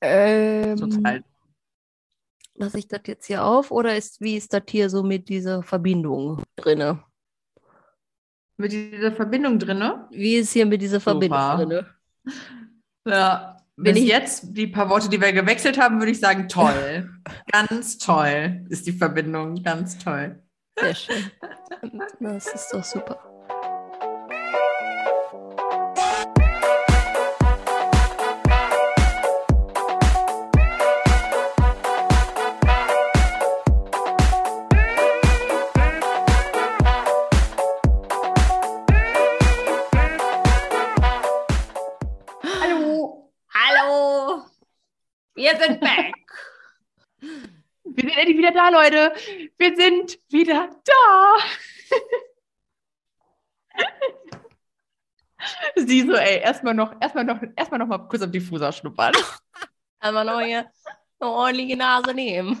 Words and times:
Ähm, 0.00 0.76
Zurzeit. 0.76 1.24
lasse 2.54 2.78
ich 2.78 2.88
das 2.88 3.00
jetzt 3.06 3.26
hier 3.26 3.44
auf 3.44 3.70
oder 3.70 3.96
ist, 3.96 4.20
wie 4.20 4.36
ist 4.36 4.52
das 4.52 4.62
hier 4.68 4.90
so 4.90 5.02
mit 5.02 5.28
dieser 5.28 5.62
Verbindung 5.62 6.42
drinne? 6.56 7.02
Mit 8.56 8.72
dieser 8.72 9.12
Verbindung 9.12 9.58
drin, 9.58 9.78
ne? 9.78 10.08
Wie 10.10 10.36
ist 10.36 10.52
hier 10.52 10.66
mit 10.66 10.82
dieser 10.82 11.00
Verbindung 11.00 11.38
Super. 11.38 11.56
drinne? 11.56 11.86
Ja. 13.06 13.54
Bis 13.76 13.96
ich- 13.96 14.08
jetzt, 14.08 14.56
die 14.56 14.66
paar 14.66 14.90
Worte, 14.90 15.08
die 15.08 15.20
wir 15.20 15.32
gewechselt 15.32 15.78
haben, 15.80 16.00
würde 16.00 16.10
ich 16.10 16.18
sagen, 16.18 16.48
toll. 16.48 17.08
ganz 17.52 17.96
toll 17.98 18.66
ist 18.68 18.86
die 18.88 18.92
Verbindung, 18.92 19.62
ganz 19.62 19.96
toll. 19.98 20.42
Sehr 20.78 20.94
schön. 20.94 21.30
Das 22.18 22.52
ist 22.52 22.70
doch 22.72 22.82
super. 22.82 23.20
Wir 45.48 45.56
sind 45.58 45.80
back! 45.80 46.14
Wir 47.84 48.02
sind 48.02 48.18
endlich 48.18 48.36
wieder 48.36 48.52
da, 48.52 48.68
Leute. 48.68 49.14
Wir 49.56 49.74
sind 49.74 50.18
wieder 50.28 50.68
da. 50.84 51.36
Sie 55.76 56.02
so, 56.02 56.12
ey, 56.12 56.40
erstmal 56.40 56.74
noch, 56.74 56.94
erstmal 57.00 57.24
noch, 57.24 57.40
erstmal 57.56 57.78
noch 57.78 57.86
mal 57.86 58.06
kurz 58.08 58.22
auf 58.22 58.30
die 58.30 58.40
Fußer 58.40 58.72
schnuppern. 58.72 59.14
Einmal 60.00 60.26
noch 60.26 60.40
hier 60.40 60.70
eine 61.18 61.30
ordentliche 61.30 61.78
Nase 61.78 62.12
nehmen. 62.12 62.60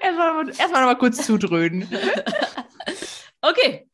Erstmal, 0.00 0.48
erstmal 0.48 0.82
noch 0.82 0.88
mal 0.88 0.98
kurz 0.98 1.26
zudröhnen. 1.26 1.88
Okay. 3.40 3.90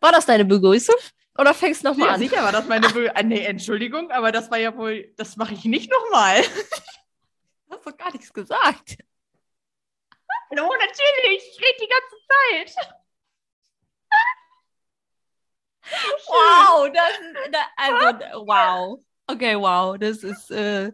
War 0.00 0.12
das 0.12 0.24
deine 0.24 0.46
Begrüßung? 0.46 0.96
Oder 1.38 1.54
fängst 1.54 1.82
du 1.82 1.88
nochmal 1.88 2.08
Ja, 2.08 2.14
an? 2.14 2.20
sicher 2.20 2.42
war 2.42 2.52
das 2.52 2.66
meine 2.66 2.88
Be 2.90 3.10
ah, 3.14 3.22
Nee, 3.22 3.44
Entschuldigung, 3.44 4.10
aber 4.10 4.32
das 4.32 4.50
war 4.50 4.58
ja 4.58 4.76
wohl, 4.76 5.12
das 5.16 5.36
mache 5.36 5.54
ich 5.54 5.64
nicht 5.64 5.90
nochmal. 5.90 6.42
hast 7.70 7.86
doch 7.86 7.96
gar 7.96 8.12
nichts 8.12 8.32
gesagt. 8.32 8.98
Hallo, 10.50 10.68
natürlich, 10.68 11.42
ich 11.50 11.60
rede 11.60 11.78
die 11.80 11.88
ganze 11.88 12.74
Zeit. 12.74 12.86
Wow, 16.28 16.88
das 16.92 17.18
ist, 17.18 17.52
da, 17.52 17.58
also, 17.76 18.46
wow. 18.46 19.04
Okay, 19.26 19.56
wow, 19.56 19.98
das 19.98 20.22
ist, 20.22 20.50
äh, 20.50 20.92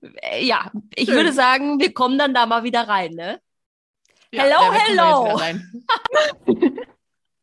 äh, 0.00 0.44
ja, 0.44 0.70
ich 0.94 1.06
Schön. 1.06 1.16
würde 1.16 1.32
sagen, 1.32 1.80
wir 1.80 1.92
kommen 1.92 2.18
dann 2.18 2.32
da 2.32 2.46
mal 2.46 2.62
wieder 2.62 2.86
rein, 2.86 3.12
ne? 3.12 3.42
Ja, 4.30 4.44
Hello, 4.44 4.72
hello. 4.72 5.40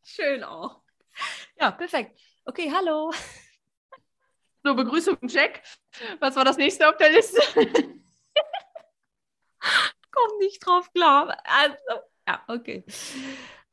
Schön 0.04 0.44
auch. 0.44 0.79
Ja, 1.60 1.72
perfekt. 1.72 2.20
Okay, 2.46 2.72
hallo. 2.72 3.12
So, 4.62 4.76
Begrüßung, 4.76 5.18
check. 5.28 5.64
Was 6.20 6.36
war 6.36 6.44
das 6.44 6.58
nächste 6.58 6.90
auf 6.90 6.98
der 6.98 7.12
Liste? 7.12 7.40
Komm 10.12 10.38
nicht 10.40 10.60
drauf 10.66 10.92
klar. 10.94 11.38
Also, 11.46 11.76
ja, 12.28 12.44
okay. 12.50 12.84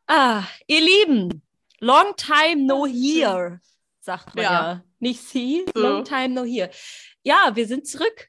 Ah, 0.07 0.45
ihr 0.69 0.81
Lieben, 0.81 1.43
long 1.81 2.15
time 2.15 2.65
no 2.67 2.87
here, 2.87 3.61
sagt 4.01 4.37
man 4.37 4.45
ja. 4.45 4.53
Ja. 4.53 4.85
Nicht 5.01 5.21
see, 5.21 5.65
So. 5.75 5.81
long 5.81 6.05
time 6.05 6.29
no 6.29 6.45
here. 6.45 6.71
Ja, 7.25 7.51
wir 7.55 7.67
sind 7.67 7.89
zurück. 7.89 8.29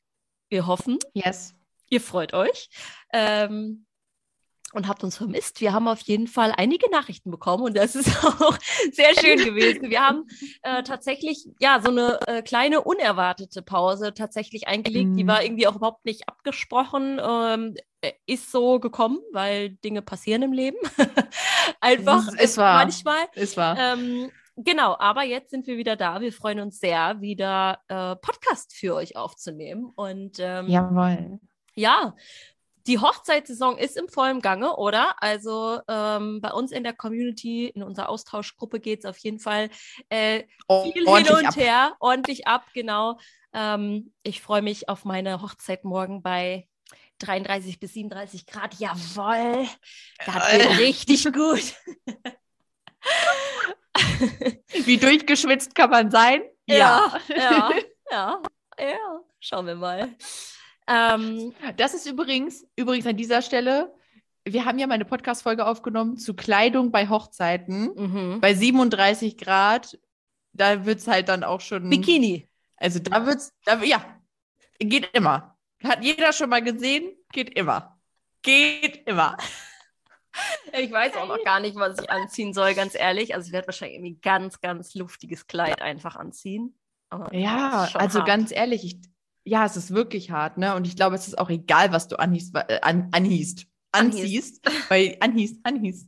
Wir 0.49 0.65
hoffen, 0.65 0.97
Yes. 1.13 1.53
ihr 1.89 2.01
freut 2.01 2.33
euch 2.33 2.69
ähm, 3.13 3.85
und 4.73 4.87
habt 4.87 5.03
uns 5.03 5.17
vermisst. 5.17 5.61
Wir 5.61 5.71
haben 5.73 5.87
auf 5.87 6.01
jeden 6.01 6.27
Fall 6.27 6.53
einige 6.55 6.89
Nachrichten 6.91 7.31
bekommen 7.31 7.63
und 7.63 7.77
das 7.77 7.95
ist 7.95 8.07
auch 8.41 8.57
sehr 8.91 9.13
schön 9.19 9.37
gewesen. 9.37 9.89
Wir 9.89 10.01
haben 10.05 10.25
äh, 10.61 10.83
tatsächlich 10.83 11.47
ja 11.59 11.79
so 11.81 11.89
eine 11.89 12.19
äh, 12.27 12.41
kleine 12.41 12.81
unerwartete 12.83 13.61
Pause 13.61 14.13
tatsächlich 14.13 14.67
eingelegt. 14.67 15.11
Die 15.17 15.23
Mhm. 15.23 15.27
war 15.27 15.43
irgendwie 15.43 15.67
auch 15.67 15.75
überhaupt 15.75 16.05
nicht 16.05 16.27
abgesprochen. 16.27 17.19
Ähm, 17.23 17.75
äh, 18.01 18.11
ist 18.25 18.51
so 18.51 18.79
gekommen, 18.79 19.19
weil 19.31 19.69
Dinge 19.71 20.01
passieren 20.01 20.41
im 20.43 20.51
Leben. 20.53 20.77
Einfach 21.81 22.27
Es- 22.27 22.35
es 22.51 22.57
war. 22.57 22.75
manchmal. 22.83 23.25
Ist 23.35 23.57
wahr. 23.57 23.77
Ähm, 23.79 24.31
genau, 24.55 24.95
aber 24.99 25.23
jetzt 25.23 25.51
sind 25.51 25.65
wir 25.67 25.77
wieder 25.77 25.95
da. 25.95 26.21
Wir 26.21 26.33
freuen 26.33 26.59
uns 26.59 26.79
sehr, 26.79 27.21
wieder 27.21 27.79
äh, 27.87 28.15
Podcast 28.17 28.73
für 28.75 28.95
euch 28.95 29.15
aufzunehmen. 29.15 29.91
Und 29.95 30.37
ähm, 30.39 30.67
Jawohl. 30.67 31.39
ja, 31.75 32.15
die 32.87 32.99
Hochzeitssaison 32.99 33.77
ist 33.77 33.97
im 33.97 34.07
vollen 34.09 34.41
Gange, 34.41 34.75
oder? 34.77 35.15
Also 35.21 35.79
ähm, 35.87 36.39
bei 36.41 36.51
uns 36.51 36.71
in 36.71 36.83
der 36.83 36.93
Community, 36.93 37.67
in 37.67 37.83
unserer 37.83 38.09
Austauschgruppe 38.09 38.79
geht 38.79 38.99
es 38.99 39.05
auf 39.05 39.17
jeden 39.19 39.39
Fall 39.39 39.69
äh, 40.09 40.43
viel 40.83 40.93
hin 40.93 41.07
Ordentlich 41.07 41.37
und 41.37 41.45
ab. 41.47 41.55
her, 41.55 41.95
ordentlich 41.99 42.47
ab, 42.47 42.65
genau. 42.73 43.19
Ähm, 43.53 44.13
ich 44.23 44.41
freue 44.41 44.61
mich 44.61 44.89
auf 44.89 45.05
meine 45.05 45.41
Hochzeit 45.41 45.83
morgen 45.83 46.21
bei 46.21 46.67
33 47.19 47.79
bis 47.79 47.93
37 47.93 48.45
Grad. 48.45 48.75
Jawohl, 48.79 49.67
das 50.25 50.53
Äh. 50.53 50.59
wird 50.59 50.79
richtig 50.79 51.25
gut. 51.33 51.73
Wie 54.85 54.97
durchgeschwitzt 54.97 55.75
kann 55.75 55.89
man 55.89 56.11
sein? 56.11 56.41
ja, 56.67 57.19
ja, 57.29 57.71
ja, 58.11 58.41
ja. 58.79 59.19
Schauen 59.39 59.65
wir 59.67 59.75
mal. 59.75 60.15
Ähm, 60.87 61.53
Das 61.75 61.93
ist 61.93 62.05
übrigens, 62.05 62.65
übrigens 62.75 63.05
an 63.07 63.17
dieser 63.17 63.41
Stelle, 63.41 63.93
wir 64.45 64.65
haben 64.65 64.79
ja 64.79 64.87
mal 64.87 64.93
eine 64.93 65.05
Podcast-Folge 65.05 65.65
aufgenommen 65.65 66.17
zu 66.17 66.33
Kleidung 66.33 66.91
bei 66.91 67.09
Hochzeiten. 67.09 67.91
mhm. 67.95 68.41
Bei 68.41 68.53
37 68.53 69.37
Grad, 69.37 69.99
da 70.53 70.85
wird 70.85 70.99
es 70.99 71.07
halt 71.07 71.29
dann 71.29 71.43
auch 71.43 71.61
schon. 71.61 71.89
Bikini. 71.89 72.47
Also 72.77 72.99
da 72.99 73.25
wird's, 73.25 73.53
da, 73.65 73.81
ja, 73.83 74.03
geht 74.79 75.09
immer. 75.13 75.57
Hat 75.83 76.03
jeder 76.03 76.31
schon 76.33 76.49
mal 76.49 76.63
gesehen? 76.63 77.11
Geht 77.33 77.57
immer. 77.57 77.99
Geht 78.41 79.07
immer. 79.07 79.37
Ich 80.71 80.91
weiß 80.91 81.15
auch 81.15 81.27
noch 81.27 81.43
gar 81.43 81.59
nicht, 81.59 81.75
was 81.77 81.99
ich 81.99 82.11
anziehen 82.11 82.53
soll, 82.53 82.75
ganz 82.75 82.93
ehrlich. 82.93 83.33
Also 83.33 83.47
ich 83.47 83.53
werde 83.53 83.67
wahrscheinlich 83.67 83.95
irgendwie 83.97 84.11
ein 84.17 84.21
ganz, 84.21 84.61
ganz 84.61 84.93
luftiges 84.93 85.47
Kleid 85.47 85.81
einfach 85.81 86.15
anziehen. 86.15 86.77
Aber 87.09 87.33
Ja, 87.33 87.89
also 87.95 88.19
hart. 88.19 88.27
ganz 88.27 88.51
ehrlich, 88.51 88.83
ich, 88.85 88.97
ja, 89.47 89.65
es 89.65 89.77
ist 89.77 89.93
wirklich 89.93 90.31
hart, 90.31 90.57
ne? 90.57 90.75
Und 90.75 90.85
ich 90.87 90.95
glaube, 90.95 91.15
es 91.15 91.27
ist 91.27 91.37
auch 91.37 91.49
egal, 91.49 91.91
was 91.91 92.07
du 92.07 92.17
anhiest, 92.19 92.53
wa- 92.53 92.65
äh, 92.67 92.79
an, 92.81 93.09
anhiest, 93.11 93.65
Anhiest. 93.91 94.23
anziehst, 94.23 94.61
weil 94.89 95.17
anhiest, 95.21 95.59
anhiest, 95.63 96.07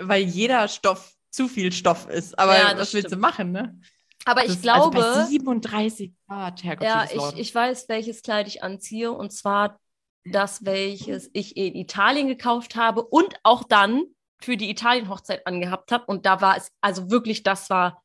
weil 0.00 0.22
jeder 0.22 0.68
Stoff 0.68 1.14
zu 1.30 1.48
viel 1.48 1.72
Stoff 1.72 2.08
ist. 2.08 2.38
Aber 2.38 2.56
Ja, 2.56 2.70
das 2.72 2.80
was 2.80 2.94
willst 2.94 3.06
du 3.06 3.08
stimmt. 3.10 3.22
machen, 3.22 3.52
ne? 3.52 3.80
Aber 4.24 4.42
Das 4.42 4.50
ich 4.52 4.58
ist- 4.60 4.68
also 4.68 4.90
glaube, 4.90 5.04
bei 5.04 5.24
37 5.26 6.12
Grad, 6.26 6.62
Herrgott, 6.64 6.84
ja, 6.86 7.04
ich, 7.04 7.38
ich 7.38 7.54
weiß, 7.54 7.88
welches 7.88 8.22
Kleid 8.22 8.46
ich 8.48 8.62
anziehe. 8.62 9.10
Und 9.12 9.32
zwar 9.32 9.78
das, 10.24 10.64
welches 10.64 11.30
ich 11.32 11.56
in 11.56 11.74
Italien 11.74 12.26
gekauft 12.28 12.76
habe 12.76 13.02
und 13.02 13.34
auch 13.44 13.64
dann 13.64 14.02
für 14.42 14.56
die 14.56 14.70
Italien-Hochzeit 14.70 15.46
angehabt 15.46 15.90
habe. 15.90 16.04
Und 16.06 16.26
da 16.26 16.40
war 16.40 16.56
es, 16.56 16.70
also 16.80 17.10
wirklich, 17.10 17.42
das 17.42 17.70
war, 17.70 18.02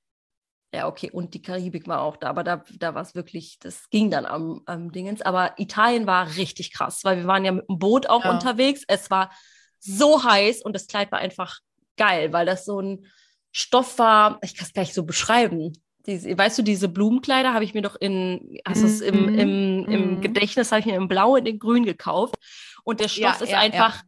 ja, 0.73 0.87
okay, 0.87 1.11
und 1.11 1.33
die 1.35 1.41
Karibik 1.41 1.87
war 1.87 2.01
auch 2.01 2.17
da, 2.17 2.29
aber 2.29 2.43
da, 2.43 2.63
da 2.79 2.95
war 2.95 3.01
es 3.03 3.13
wirklich, 3.13 3.59
das 3.59 3.89
ging 3.91 4.09
dann 4.09 4.25
am, 4.25 4.61
am 4.65 4.91
Dingens. 4.91 5.21
Aber 5.21 5.53
Italien 5.57 6.07
war 6.07 6.35
richtig 6.35 6.73
krass, 6.73 7.01
weil 7.03 7.17
wir 7.17 7.27
waren 7.27 7.45
ja 7.45 7.51
mit 7.51 7.69
dem 7.69 7.77
Boot 7.77 8.09
auch 8.09 8.23
Ja. 8.23 8.31
unterwegs. 8.31 8.83
Es 8.87 9.11
war 9.11 9.31
so 9.79 10.23
heiß 10.23 10.63
und 10.63 10.73
das 10.73 10.87
Kleid 10.87 11.11
war 11.11 11.19
einfach 11.19 11.59
geil, 11.97 12.33
weil 12.33 12.45
das 12.45 12.65
so 12.65 12.79
ein 12.79 13.05
Stoff 13.51 13.99
war, 13.99 14.39
ich 14.41 14.55
kann 14.55 14.65
es 14.65 14.73
gleich 14.73 14.93
so 14.93 15.03
beschreiben. 15.03 15.73
Diese, 16.07 16.35
weißt 16.35 16.57
du, 16.57 16.63
diese 16.63 16.89
Blumenkleider 16.89 17.53
habe 17.53 17.63
ich 17.63 17.75
mir 17.75 17.83
doch 17.83 17.95
in, 17.95 18.57
hast 18.67 18.81
du 18.81 18.87
es 18.87 18.99
im, 18.99 19.29
im, 19.29 19.85
im 19.89 20.15
Mhm. 20.15 20.21
Gedächtnis, 20.21 20.71
habe 20.71 20.79
ich 20.79 20.85
mir 20.87 20.95
in 20.95 21.07
Blau 21.07 21.35
und 21.35 21.45
in 21.47 21.59
Grün 21.59 21.85
gekauft. 21.85 22.35
Und 22.83 22.99
der 22.99 23.07
Stoff 23.09 23.39
Ja, 23.39 23.43
ist 23.43 23.51
ja, 23.51 23.59
einfach 23.59 24.01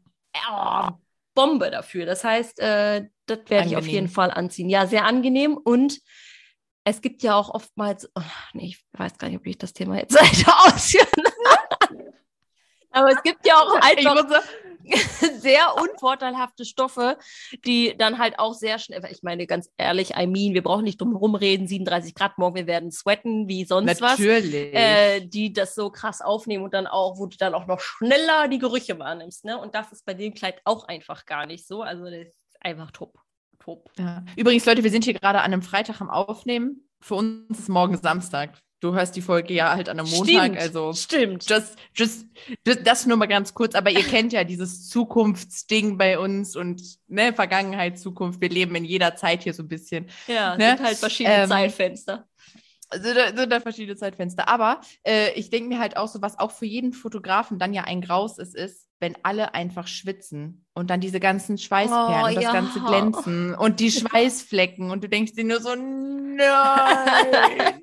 oh, 0.51 0.89
Bombe 1.35 1.69
dafür. 1.69 2.05
Das 2.05 2.23
heißt, 2.23 2.59
äh, 2.59 3.05
das 3.27 3.39
werde 3.49 3.67
ich 3.67 3.77
auf 3.77 3.87
jeden 3.87 4.07
Fall 4.07 4.31
anziehen. 4.31 4.69
Ja, 4.69 4.87
sehr 4.87 5.05
angenehm. 5.05 5.57
Und 5.57 5.99
es 6.85 7.01
gibt 7.01 7.23
ja 7.23 7.35
auch 7.35 7.49
oftmals, 7.49 8.09
oh, 8.15 8.21
nee, 8.53 8.67
ich 8.67 8.85
weiß 8.93 9.17
gar 9.17 9.27
nicht, 9.27 9.39
ob 9.39 9.47
ich 9.47 9.57
das 9.57 9.73
Thema 9.73 9.97
jetzt 9.97 10.13
weiter 10.15 10.55
ausführen. 10.65 11.07
Aber 12.91 13.09
es 13.09 13.21
gibt 13.23 13.45
ja 13.45 13.55
auch 13.55 13.75
einfach 13.81 14.43
sehr 15.39 15.75
unvorteilhafte 15.81 16.63
Stoffe, 16.63 17.17
die 17.65 17.97
dann 17.97 18.19
halt 18.19 18.37
auch 18.37 18.53
sehr 18.53 18.77
schnell, 18.77 19.03
ich 19.11 19.23
meine 19.23 19.47
ganz 19.47 19.71
ehrlich, 19.77 20.11
I 20.15 20.27
mean, 20.27 20.53
wir 20.53 20.61
brauchen 20.61 20.83
nicht 20.83 21.01
drum 21.01 21.15
rumreden, 21.15 21.67
37 21.67 22.13
Grad 22.13 22.37
morgen, 22.37 22.55
wir 22.55 22.67
werden 22.67 22.91
sweaten 22.91 23.47
wie 23.47 23.65
sonst 23.65 23.99
was, 23.99 24.19
natürlich. 24.19 24.73
äh, 24.75 25.21
die 25.25 25.53
das 25.53 25.73
so 25.73 25.89
krass 25.89 26.21
aufnehmen 26.21 26.63
und 26.63 26.73
dann 26.75 26.85
auch, 26.85 27.17
wo 27.17 27.25
du 27.25 27.35
dann 27.37 27.55
auch 27.55 27.65
noch 27.65 27.79
schneller 27.79 28.47
die 28.47 28.59
Gerüche 28.59 28.99
wahrnimmst, 28.99 29.43
ne? 29.43 29.59
Und 29.59 29.73
das 29.73 29.91
ist 29.91 30.05
bei 30.05 30.13
dem 30.13 30.35
Kleid 30.35 30.61
auch 30.65 30.87
einfach 30.87 31.25
gar 31.25 31.47
nicht 31.47 31.65
so, 31.65 31.81
also 31.81 32.05
das 32.05 32.27
ist 32.27 32.57
einfach 32.61 32.91
top, 32.91 33.17
top. 33.65 33.89
ja. 33.97 34.23
Übrigens, 34.37 34.65
Leute, 34.65 34.83
wir 34.83 34.91
sind 34.91 35.03
hier 35.03 35.13
gerade 35.15 35.39
an 35.39 35.45
einem 35.51 35.61
Freitag 35.61 35.99
am 36.01 36.09
Aufnehmen. 36.09 36.87
Für 37.01 37.15
uns 37.15 37.59
ist 37.59 37.69
morgen 37.69 37.97
Samstag. 37.97 38.57
Du 38.81 38.93
hörst 38.93 39.15
die 39.15 39.21
Folge 39.21 39.53
ja 39.53 39.73
halt 39.73 39.89
an 39.89 39.99
einem 39.99 40.09
Montag, 40.09 40.43
Stimmt, 40.43 40.57
also 40.59 40.93
Stimmt. 40.93 41.49
just, 41.49 41.75
just, 41.95 42.25
just, 42.67 42.85
das 42.85 43.05
nur 43.07 43.17
mal 43.17 43.25
ganz 43.25 43.53
kurz, 43.53 43.73
aber 43.73 43.89
ihr 43.89 44.03
kennt 44.03 44.31
ja 44.33 44.43
dieses 44.43 44.89
Zukunftsding 44.89 45.97
bei 45.97 46.19
uns 46.19 46.55
und 46.55 46.81
ne, 47.07 47.33
Vergangenheit, 47.33 47.97
Zukunft, 47.97 48.41
wir 48.41 48.49
leben 48.49 48.75
in 48.75 48.85
jeder 48.85 49.15
Zeit 49.15 49.43
hier 49.43 49.53
so 49.53 49.63
ein 49.63 49.69
bisschen. 49.69 50.07
Ja, 50.27 50.55
Ne? 50.57 50.75
sind 50.77 50.85
halt 50.85 50.97
verschiedene 50.97 51.35
Ähm, 51.43 51.49
Zeitfenster. 51.49 52.27
Also 52.89 53.13
da 53.13 53.35
sind 53.35 53.51
da 53.51 53.59
verschiedene 53.59 53.97
Zeitfenster. 53.97 54.47
Aber 54.47 54.79
äh, 55.03 55.31
ich 55.33 55.49
denke 55.49 55.69
mir 55.69 55.79
halt 55.79 55.97
auch 55.97 56.07
so, 56.07 56.21
was 56.21 56.39
auch 56.39 56.51
für 56.51 56.65
jeden 56.65 56.93
Fotografen 56.93 57.59
dann 57.59 57.73
ja 57.73 57.83
ein 57.83 58.01
Graus 58.01 58.37
ist, 58.37 58.55
ist, 58.55 58.87
wenn 58.99 59.15
alle 59.23 59.53
einfach 59.53 59.87
schwitzen 59.87 60.65
und 60.73 60.89
dann 60.89 61.01
diese 61.01 61.19
ganzen 61.19 61.57
Schweißperlen 61.57 62.23
Oh, 62.23 62.27
und 62.27 62.35
das 62.35 62.43
ja. 62.43 62.53
ganze 62.53 62.79
Glänzen 62.81 63.55
und 63.55 63.79
die 63.79 63.91
Schweißflecken 63.91 64.89
und 64.91 65.03
du 65.03 65.09
denkst 65.09 65.33
dir 65.33 65.43
nur 65.43 65.59
so, 65.59 65.75
nein, 66.35 67.81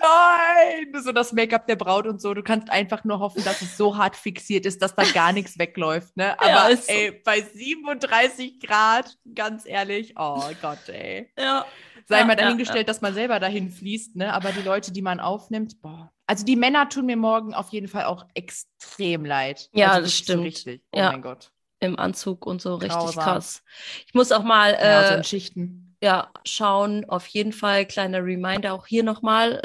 nein, 0.00 1.02
so 1.02 1.12
das 1.12 1.32
Make-up 1.32 1.66
der 1.66 1.76
Braut 1.76 2.06
und 2.06 2.20
so. 2.20 2.34
Du 2.34 2.42
kannst 2.42 2.70
einfach 2.70 3.04
nur 3.04 3.18
hoffen, 3.18 3.42
dass 3.44 3.62
es 3.62 3.76
so 3.76 3.96
hart 3.96 4.16
fixiert 4.16 4.66
ist, 4.66 4.80
dass 4.82 4.94
da 4.94 5.04
gar 5.04 5.32
nichts 5.32 5.58
wegläuft. 5.58 6.16
Ne? 6.16 6.38
Aber 6.38 6.70
Ja, 6.70 6.76
so. 6.76 6.92
ey, 6.92 7.12
bei 7.24 7.40
37 7.42 8.60
Grad, 8.60 9.16
ganz 9.34 9.66
ehrlich, 9.66 10.14
oh 10.16 10.42
Gott, 10.62 10.88
ey 10.88 11.30
Ja. 11.38 11.66
Sei 12.08 12.18
Ja, 12.18 12.24
mal 12.24 12.36
ja, 12.40 12.56
dahingestellt, 12.66 12.88
dass 12.88 13.00
man 13.00 13.14
selber 13.14 13.40
dahin 13.40 13.70
fließt, 13.70 14.16
ne? 14.16 14.32
Aber 14.32 14.52
die 14.52 14.62
Leute, 14.62 14.92
die 14.92 15.02
man 15.02 15.20
aufnimmt, 15.20 15.80
boah. 15.82 16.12
Also 16.26 16.44
die 16.44 16.56
Männer 16.56 16.88
tun 16.88 17.06
mir 17.06 17.16
morgen 17.16 17.54
auf 17.54 17.70
jeden 17.70 17.88
Fall 17.88 18.04
auch 18.04 18.26
extrem 18.34 19.24
leid. 19.24 19.70
Ja, 19.72 19.92
also 19.92 20.00
das 20.00 20.14
stimmt. 20.14 20.42
So 20.42 20.42
richtig. 20.42 20.82
Oh 20.92 21.00
Ja. 21.00 21.04
mein 21.04 21.22
Gott. 21.22 21.52
Im 21.80 21.98
Anzug 21.98 22.46
und 22.46 22.62
so 22.62 22.76
richtig 22.76 22.96
Grausam. 22.96 23.18
krass. 23.18 23.62
Ich 24.06 24.14
muss 24.14 24.32
auch 24.32 24.42
mal 24.44 24.74
Ja, 24.80 25.04
so 25.04 25.14
äh, 25.14 25.18
in 25.18 25.24
Schichten. 25.24 25.96
ja, 26.02 26.32
schauen, 26.44 27.04
auf 27.06 27.26
jeden 27.28 27.52
Fall 27.52 27.86
kleiner 27.86 28.24
Reminder 28.24 28.74
auch 28.74 28.86
hier 28.86 29.04
nochmal, 29.04 29.62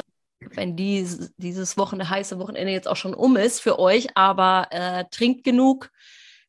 wenn 0.54 0.76
dies, 0.76 1.32
dieses 1.38 1.76
Wochenende, 1.78 2.10
heiße 2.10 2.38
Wochenende 2.38 2.72
jetzt 2.72 2.88
auch 2.88 2.96
schon 2.96 3.14
um 3.14 3.36
ist 3.36 3.60
für 3.60 3.78
euch, 3.78 4.16
aber 4.16 4.68
äh, 4.72 5.04
trinkt 5.10 5.44
genug, 5.44 5.90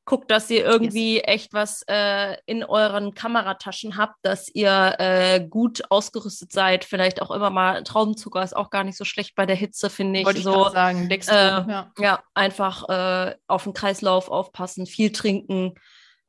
guckt, 0.05 0.29
dass 0.29 0.49
ihr 0.51 0.63
irgendwie 0.63 1.19
echt 1.21 1.53
was 1.53 1.83
äh, 1.87 2.37
in 2.45 2.63
euren 2.63 3.15
Kamerataschen 3.15 3.97
habt, 3.97 4.17
dass 4.21 4.53
ihr 4.53 4.95
äh, 4.99 5.45
gut 5.45 5.83
ausgerüstet 5.89 6.51
seid, 6.51 6.85
vielleicht 6.85 7.21
auch 7.21 7.31
immer 7.31 7.49
mal 7.49 7.83
Traubenzucker 7.83 8.43
ist 8.43 8.55
auch 8.55 8.69
gar 8.69 8.83
nicht 8.83 8.97
so 8.97 9.03
schlecht 9.03 9.35
bei 9.35 9.47
der 9.47 9.55
Hitze, 9.55 9.89
finde 9.89 10.19
ich. 10.19 10.25
Wollte 10.25 10.39
ich 10.39 10.45
so, 10.45 10.53
gerade 10.53 10.71
sagen. 10.71 11.09
Äh, 11.09 11.19
ja. 11.27 11.91
ja, 11.97 12.23
einfach 12.35 12.87
äh, 12.87 13.35
auf 13.47 13.63
den 13.63 13.73
Kreislauf 13.73 14.29
aufpassen, 14.29 14.85
viel 14.85 15.11
trinken. 15.11 15.73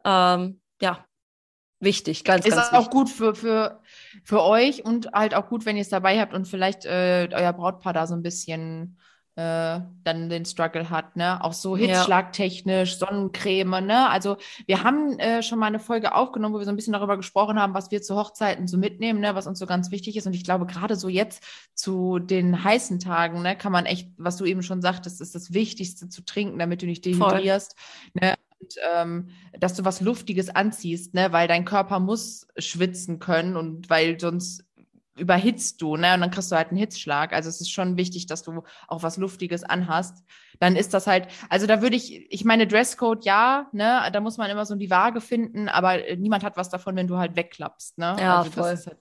Ähm, 0.05 0.61
ja, 0.81 1.05
wichtig, 1.79 2.25
ganz, 2.25 2.47
Ist 2.47 2.55
ganz 2.55 2.69
auch 2.69 2.79
wichtig. 2.79 2.91
gut 2.91 3.11
für, 3.11 3.35
für, 3.35 3.83
für 4.25 4.43
euch 4.43 4.85
und 4.87 5.13
halt 5.13 5.35
auch 5.35 5.49
gut, 5.49 5.67
wenn 5.67 5.77
ihr 5.77 5.83
es 5.83 5.91
dabei 5.91 6.19
habt 6.19 6.33
und 6.33 6.49
vielleicht 6.49 6.87
äh, 6.87 7.29
euer 7.31 7.53
Brautpaar 7.53 7.93
da 7.93 8.07
so 8.07 8.15
ein 8.15 8.23
bisschen 8.23 8.99
äh, 9.37 9.81
dann 10.03 10.31
den 10.31 10.47
Struggle 10.47 10.89
hat, 10.89 11.15
ne? 11.15 11.45
Auch 11.45 11.53
so 11.53 11.77
hitzschlagtechnisch, 11.77 12.97
Sonnencreme, 12.97 13.85
ne? 13.85 14.09
Also 14.09 14.39
wir 14.67 14.83
haben 14.83 15.19
äh, 15.19 15.43
schon 15.43 15.59
mal 15.59 15.67
eine 15.67 15.79
Folge 15.79 16.15
aufgenommen, 16.15 16.55
wo 16.55 16.59
wir 16.59 16.65
so 16.65 16.71
ein 16.71 16.77
bisschen 16.77 16.95
darüber 16.95 17.19
gesprochen 17.19 17.61
haben, 17.61 17.75
was 17.75 17.91
wir 17.91 18.01
zu 18.01 18.17
Hochzeiten 18.17 18.67
so 18.67 18.79
mitnehmen, 18.79 19.21
ne? 19.21 19.35
Was 19.35 19.47
uns 19.47 19.59
so 19.59 19.67
ganz 19.67 19.91
wichtig 19.91 20.17
ist. 20.17 20.27
Und 20.27 20.35
ich 20.35 20.43
glaube, 20.43 20.65
gerade 20.65 20.97
so 20.97 21.11
jetzt 21.11 21.45
zu 21.75 22.19
den 22.19 22.65
heißen 22.65 22.99
Tagen, 22.99 23.43
ne, 23.43 23.57
kann 23.57 23.73
man 23.73 23.85
echt, 23.85 24.11
was 24.17 24.39
du 24.39 24.47
eben 24.47 24.63
schon 24.63 24.81
sagtest, 24.81 25.21
ist 25.21 25.35
das 25.35 25.53
Wichtigste 25.53 26.09
zu 26.09 26.25
trinken, 26.25 26.59
damit 26.59 26.81
du 26.81 26.87
nicht 26.87 27.05
dehydrierst. 27.05 27.77
Ne? 28.15 28.35
Und 28.59 28.75
ähm, 28.95 29.29
dass 29.61 29.75
du 29.75 29.85
was 29.85 30.01
Luftiges 30.01 30.49
anziehst, 30.49 31.13
ne? 31.13 31.31
Weil 31.33 31.47
dein 31.47 31.67
Körper 31.67 32.01
muss 32.01 32.49
schwitzen 32.57 33.19
können 33.19 33.57
und 33.59 33.91
weil 33.91 34.19
sonst 34.19 34.66
überhitzt 35.17 35.81
du, 35.83 35.97
ne? 35.97 36.15
Und 36.15 36.21
dann 36.21 36.31
kriegst 36.31 36.53
du 36.53 36.57
halt 36.57 36.69
einen 36.69 36.79
Hitzschlag. 36.79 37.33
Also 37.33 37.49
es 37.49 37.61
ist 37.61 37.71
schon 37.71 37.97
wichtig, 37.97 38.27
dass 38.27 38.43
du 38.43 38.63
auch 38.89 39.03
was 39.03 39.17
Luftiges 39.17 39.65
anhast. 39.65 40.25
Dann 40.61 40.77
ist 40.77 40.95
das 40.95 41.07
halt, 41.07 41.29
also 41.49 41.67
da 41.67 41.83
würde 41.83 41.97
ich, 41.97 42.31
ich 42.33 42.45
meine, 42.45 42.67
Dresscode 42.67 43.25
ja, 43.25 43.69
ne? 43.73 44.09
Da 44.13 44.21
muss 44.21 44.37
man 44.37 44.51
immer 44.51 44.65
so 44.67 44.75
die 44.75 44.91
Waage 44.91 45.21
finden, 45.21 45.69
aber 45.69 46.07
äh, 46.07 46.17
niemand 46.17 46.45
hat 46.45 46.57
was 46.57 46.69
davon, 46.71 46.97
wenn 46.97 47.09
du 47.09 47.19
halt 47.19 47.37
wegklappst, 47.37 47.99
ne? 47.99 48.17
Ja, 48.19 48.39
also 48.39 48.51
voll. 48.51 48.71
Das 48.71 48.81
ist 48.81 48.87
halt. 48.87 48.99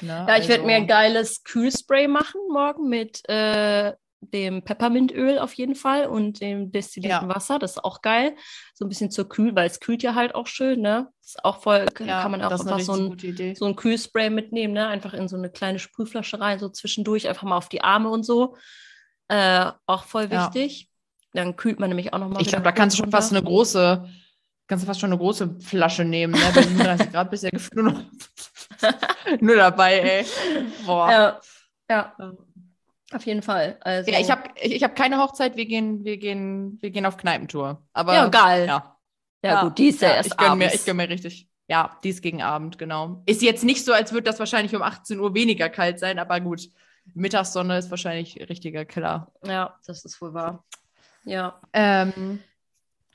Ne? 0.00 0.26
Ja, 0.28 0.36
ich 0.36 0.46
werde 0.46 0.62
Also- 0.62 0.66
mir 0.66 0.76
ein 0.76 0.86
geiles 0.86 1.42
Kühlspray 1.42 2.06
machen 2.06 2.40
morgen 2.52 2.88
mit 2.88 3.28
äh, 3.28 3.94
dem 4.20 4.62
Peppermintöl 4.64 5.38
auf 5.38 5.52
jeden 5.54 5.74
Fall 5.74 6.06
und 6.06 6.40
dem 6.40 6.72
destillierten 6.72 7.28
Ja. 7.28 7.34
Wasser. 7.34 7.58
Das 7.58 7.72
ist 7.72 7.84
auch 7.84 8.02
geil. 8.02 8.34
So 8.74 8.84
ein 8.84 8.88
bisschen 8.88 9.10
zur 9.10 9.28
Kühl, 9.28 9.54
weil 9.54 9.66
es 9.66 9.80
kühlt 9.80 10.02
ja 10.02 10.14
halt 10.14 10.34
auch 10.34 10.46
schön, 10.46 10.80
ne? 10.80 11.08
Das 11.20 11.30
ist 11.30 11.44
auch 11.44 11.62
voll, 11.62 11.86
ja, 12.04 12.22
kann 12.22 12.30
man 12.32 12.42
auch 12.42 12.50
einfach 12.50 12.80
so 12.80 12.92
ein, 12.94 13.54
so 13.54 13.64
ein 13.66 13.76
Kühlspray 13.76 14.30
mitnehmen, 14.30 14.74
ne? 14.74 14.88
Einfach 14.88 15.14
in 15.14 15.28
so 15.28 15.36
eine 15.36 15.50
kleine 15.50 15.78
Sprühflasche 15.78 16.40
rein, 16.40 16.58
so 16.58 16.68
zwischendurch, 16.68 17.28
einfach 17.28 17.44
mal 17.44 17.56
auf 17.56 17.68
die 17.68 17.82
Arme 17.82 18.08
und 18.10 18.24
so. 18.24 18.56
Äh, 19.28 19.70
auch 19.86 20.04
voll 20.04 20.28
Ja. 20.30 20.46
wichtig. 20.46 20.90
Dann 21.34 21.56
kühlt 21.56 21.78
man 21.78 21.90
nämlich 21.90 22.12
auch 22.12 22.18
noch 22.18 22.28
mal 22.28 22.40
Ich 22.40 22.48
glaube, 22.48 22.64
da 22.64 22.72
kannst 22.72 22.96
du 22.98 23.02
schon 23.02 23.10
fast 23.10 23.32
eine 23.32 23.42
große, 23.42 24.08
kannst 24.66 24.82
du 24.84 24.86
fast 24.86 24.98
schon 25.00 25.10
eine 25.10 25.18
große 25.18 25.56
Flasche 25.60 26.04
nehmen, 26.04 26.32
ne? 26.32 26.40
Bei 26.54 26.62
37 26.62 27.12
Grad 27.12 27.30
bist 27.30 27.42
du 27.42 27.48
ja 27.48 27.50
gefühlt 27.50 27.74
nur 27.74 27.92
noch 27.92 28.02
nur 29.40 29.56
dabei, 29.56 29.98
ey. 30.00 30.26
Boah. 30.86 31.10
Ja, 31.10 31.40
ja, 31.90 32.32
auf 33.12 33.24
jeden 33.26 33.42
Fall. 33.42 33.78
Also, 33.80 34.10
Ja, 34.10 34.20
ich 34.20 34.30
habe 34.30 34.42
ich, 34.60 34.74
ich 34.74 34.82
hab 34.82 34.94
keine 34.94 35.18
Hochzeit, 35.18 35.56
wir 35.56 35.66
gehen, 35.66 36.04
wir 36.04 36.18
gehen, 36.18 36.78
wir 36.80 36.90
gehen 36.90 37.06
auf 37.06 37.16
Kneipentour. 37.16 37.82
Aber 37.92 38.14
Ja, 38.14 38.28
geil. 38.28 38.66
Ja, 38.66 38.96
ja, 39.42 39.62
gut, 39.62 39.78
die 39.78 39.88
ist 39.88 40.02
ja, 40.02 40.10
erst 40.14 40.30
ich 40.30 40.36
gönn 40.36 40.58
mir, 40.58 40.66
abends. 40.66 40.74
ich 40.74 40.84
gönn 40.84 40.96
mir 40.96 41.08
richtig. 41.08 41.48
Ja, 41.68 41.98
die 42.02 42.08
ist 42.08 42.22
gegen 42.22 42.42
Abend, 42.42 42.78
genau. 42.78 43.22
Ist 43.26 43.42
jetzt 43.42 43.62
nicht 43.62 43.84
so, 43.84 43.92
als 43.92 44.12
würde 44.12 44.24
das 44.24 44.38
wahrscheinlich 44.38 44.74
um 44.74 44.82
18 44.82 45.20
Uhr 45.20 45.34
weniger 45.34 45.68
kalt 45.68 45.98
sein, 45.98 46.18
aber 46.18 46.40
gut. 46.40 46.62
Mittagssonne 47.14 47.78
ist 47.78 47.90
wahrscheinlich 47.90 48.48
richtiger 48.48 48.84
Killer. 48.84 49.32
Ja, 49.44 49.78
das 49.86 50.04
ist 50.04 50.20
wohl 50.20 50.34
wahr. 50.34 50.64
Ja. 51.24 51.60
Ähm, 51.72 52.40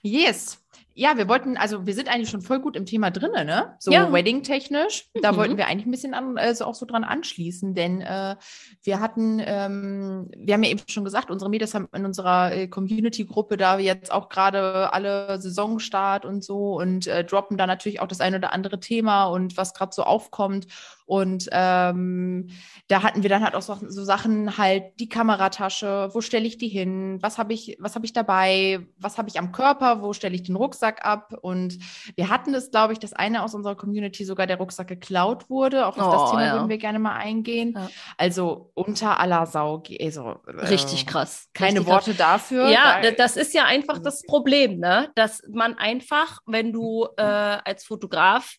yes. 0.01 0.62
Ja, 0.95 1.17
wir 1.17 1.27
wollten, 1.27 1.57
also 1.57 1.87
wir 1.87 1.93
sind 1.95 2.07
eigentlich 2.07 2.29
schon 2.29 2.41
voll 2.43 2.59
gut 2.59 2.75
im 2.75 2.85
Thema 2.85 3.09
drinne, 3.09 3.45
ne? 3.45 3.75
So 3.79 3.91
Ja. 3.91 4.11
Wedding-technisch. 4.13 5.09
Da 5.21 5.31
Mhm. 5.31 5.37
wollten 5.37 5.57
wir 5.57 5.65
eigentlich 5.67 5.87
ein 5.87 5.91
bisschen 5.91 6.13
an, 6.13 6.37
also 6.37 6.65
auch 6.65 6.75
so 6.75 6.85
dran 6.85 7.03
anschließen, 7.03 7.73
denn 7.73 8.01
äh, 8.01 8.35
wir 8.83 8.99
hatten, 8.99 9.41
ähm, 9.43 10.29
wir 10.37 10.53
haben 10.53 10.63
ja 10.63 10.69
eben 10.69 10.81
schon 10.87 11.03
gesagt, 11.03 11.31
unsere 11.31 11.49
Mädels 11.49 11.73
haben 11.73 11.87
in 11.95 12.05
unserer 12.05 12.51
äh, 12.53 12.67
Community-Gruppe 12.67 13.57
da 13.57 13.79
jetzt 13.79 14.11
auch 14.11 14.29
gerade 14.29 14.93
alle 14.93 15.41
Saisonstart 15.41 16.25
und 16.25 16.43
so 16.43 16.75
und 16.79 17.07
äh, 17.07 17.23
droppen 17.23 17.57
da 17.57 17.65
natürlich 17.65 17.99
auch 17.99 18.07
das 18.07 18.21
ein 18.21 18.35
oder 18.35 18.53
andere 18.53 18.79
Thema 18.79 19.25
und 19.25 19.57
was 19.57 19.73
gerade 19.73 19.93
so 19.95 20.03
aufkommt. 20.03 20.67
Und 21.05 21.49
ähm, 21.51 22.49
da 22.87 23.03
hatten 23.03 23.23
wir 23.23 23.29
dann 23.29 23.43
halt 23.43 23.55
auch 23.55 23.61
so, 23.61 23.77
so 23.87 24.03
Sachen 24.05 24.57
halt, 24.57 24.99
die 24.99 25.09
Kameratasche, 25.09 26.09
wo 26.13 26.21
stelle 26.21 26.45
ich 26.47 26.57
die 26.57 26.69
hin, 26.69 27.17
was 27.21 27.37
habe 27.37 27.53
ich, 27.53 27.75
was 27.79 27.95
habe 27.95 28.05
ich 28.05 28.13
dabei, 28.13 28.79
was 28.97 29.17
habe 29.17 29.27
ich 29.27 29.37
am 29.37 29.51
Körper, 29.51 30.01
wo 30.01 30.13
stelle 30.13 30.35
ich 30.35 30.43
den 30.43 30.55
Rucksack 30.63 31.05
ab. 31.05 31.33
Und 31.41 31.77
wir 32.15 32.29
hatten 32.29 32.53
das, 32.53 32.71
glaube 32.71 32.93
ich, 32.93 32.99
dass 32.99 33.13
eine 33.13 33.43
aus 33.43 33.53
unserer 33.53 33.75
Community 33.75 34.25
sogar 34.25 34.47
der 34.47 34.57
Rucksack 34.57 34.87
geklaut 34.87 35.49
wurde. 35.49 35.85
Auf 35.85 35.95
das 35.95 36.05
Oh, 36.07 36.29
Thema 36.31 36.45
ja. 36.45 36.53
würden 36.53 36.69
wir 36.69 36.77
gerne 36.77 36.99
mal 36.99 37.15
eingehen. 37.15 37.73
Ja. 37.75 37.89
Also 38.17 38.71
unter 38.73 39.19
aller 39.19 39.45
Sau, 39.45 39.83
also, 40.01 40.39
äh, 40.47 40.65
Richtig 40.67 41.05
krass. 41.05 41.49
Keine 41.53 41.79
Richtig 41.79 41.85
krass. 41.93 42.07
Worte 42.07 42.17
dafür. 42.17 42.69
Ja, 42.69 43.01
Da- 43.01 43.09
da- 43.11 43.15
das 43.17 43.37
ist 43.37 43.53
ja 43.53 43.65
einfach 43.65 43.99
das 43.99 44.23
Problem, 44.23 44.79
ne? 44.79 45.11
Dass 45.15 45.41
man 45.51 45.77
einfach, 45.77 46.39
wenn 46.45 46.71
du 46.73 47.07
äh, 47.17 47.21
als 47.21 47.85
Fotograf 47.85 48.55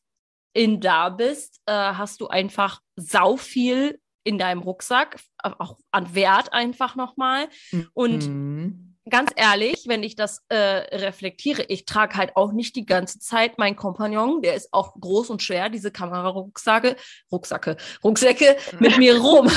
in 0.53 0.81
da 0.81 1.09
bist, 1.09 1.61
äh, 1.67 1.73
hast 1.73 2.21
du 2.21 2.29
einfach 2.29 2.81
sau 2.97 3.37
viel 3.37 3.99
in 4.27 4.39
deinem 4.39 4.63
Rucksack, 4.63 5.19
auch 5.43 5.77
an 5.91 6.15
Wert 6.15 6.53
einfach 6.53 6.97
nochmal. 6.97 7.49
Und 7.93 8.27
Mhm. 8.29 8.84
Ganz 9.09 9.31
ehrlich, 9.37 9.85
wenn 9.87 10.03
ich 10.03 10.17
das 10.17 10.43
äh, 10.49 10.57
reflektiere, 10.57 11.65
ich 11.69 11.85
trage 11.85 12.17
halt 12.17 12.37
auch 12.37 12.53
nicht 12.53 12.77
die 12.77 12.87
ganze 12.87 13.19
Zeit 13.19 13.59
meinen 13.59 13.77
Kompagnon, 13.77 14.43
der 14.43 14.55
ist 14.55 14.73
auch 14.73 14.95
groß 14.99 15.31
und 15.31 15.43
schwer, 15.43 15.69
diese 15.69 15.91
Kamerarucksacke, 15.91 16.97
Rucksacke, 17.31 17.77
Rucksäcke 18.03 18.57
mit 18.79 18.99
mir 18.99 19.19
rum. 19.19 19.51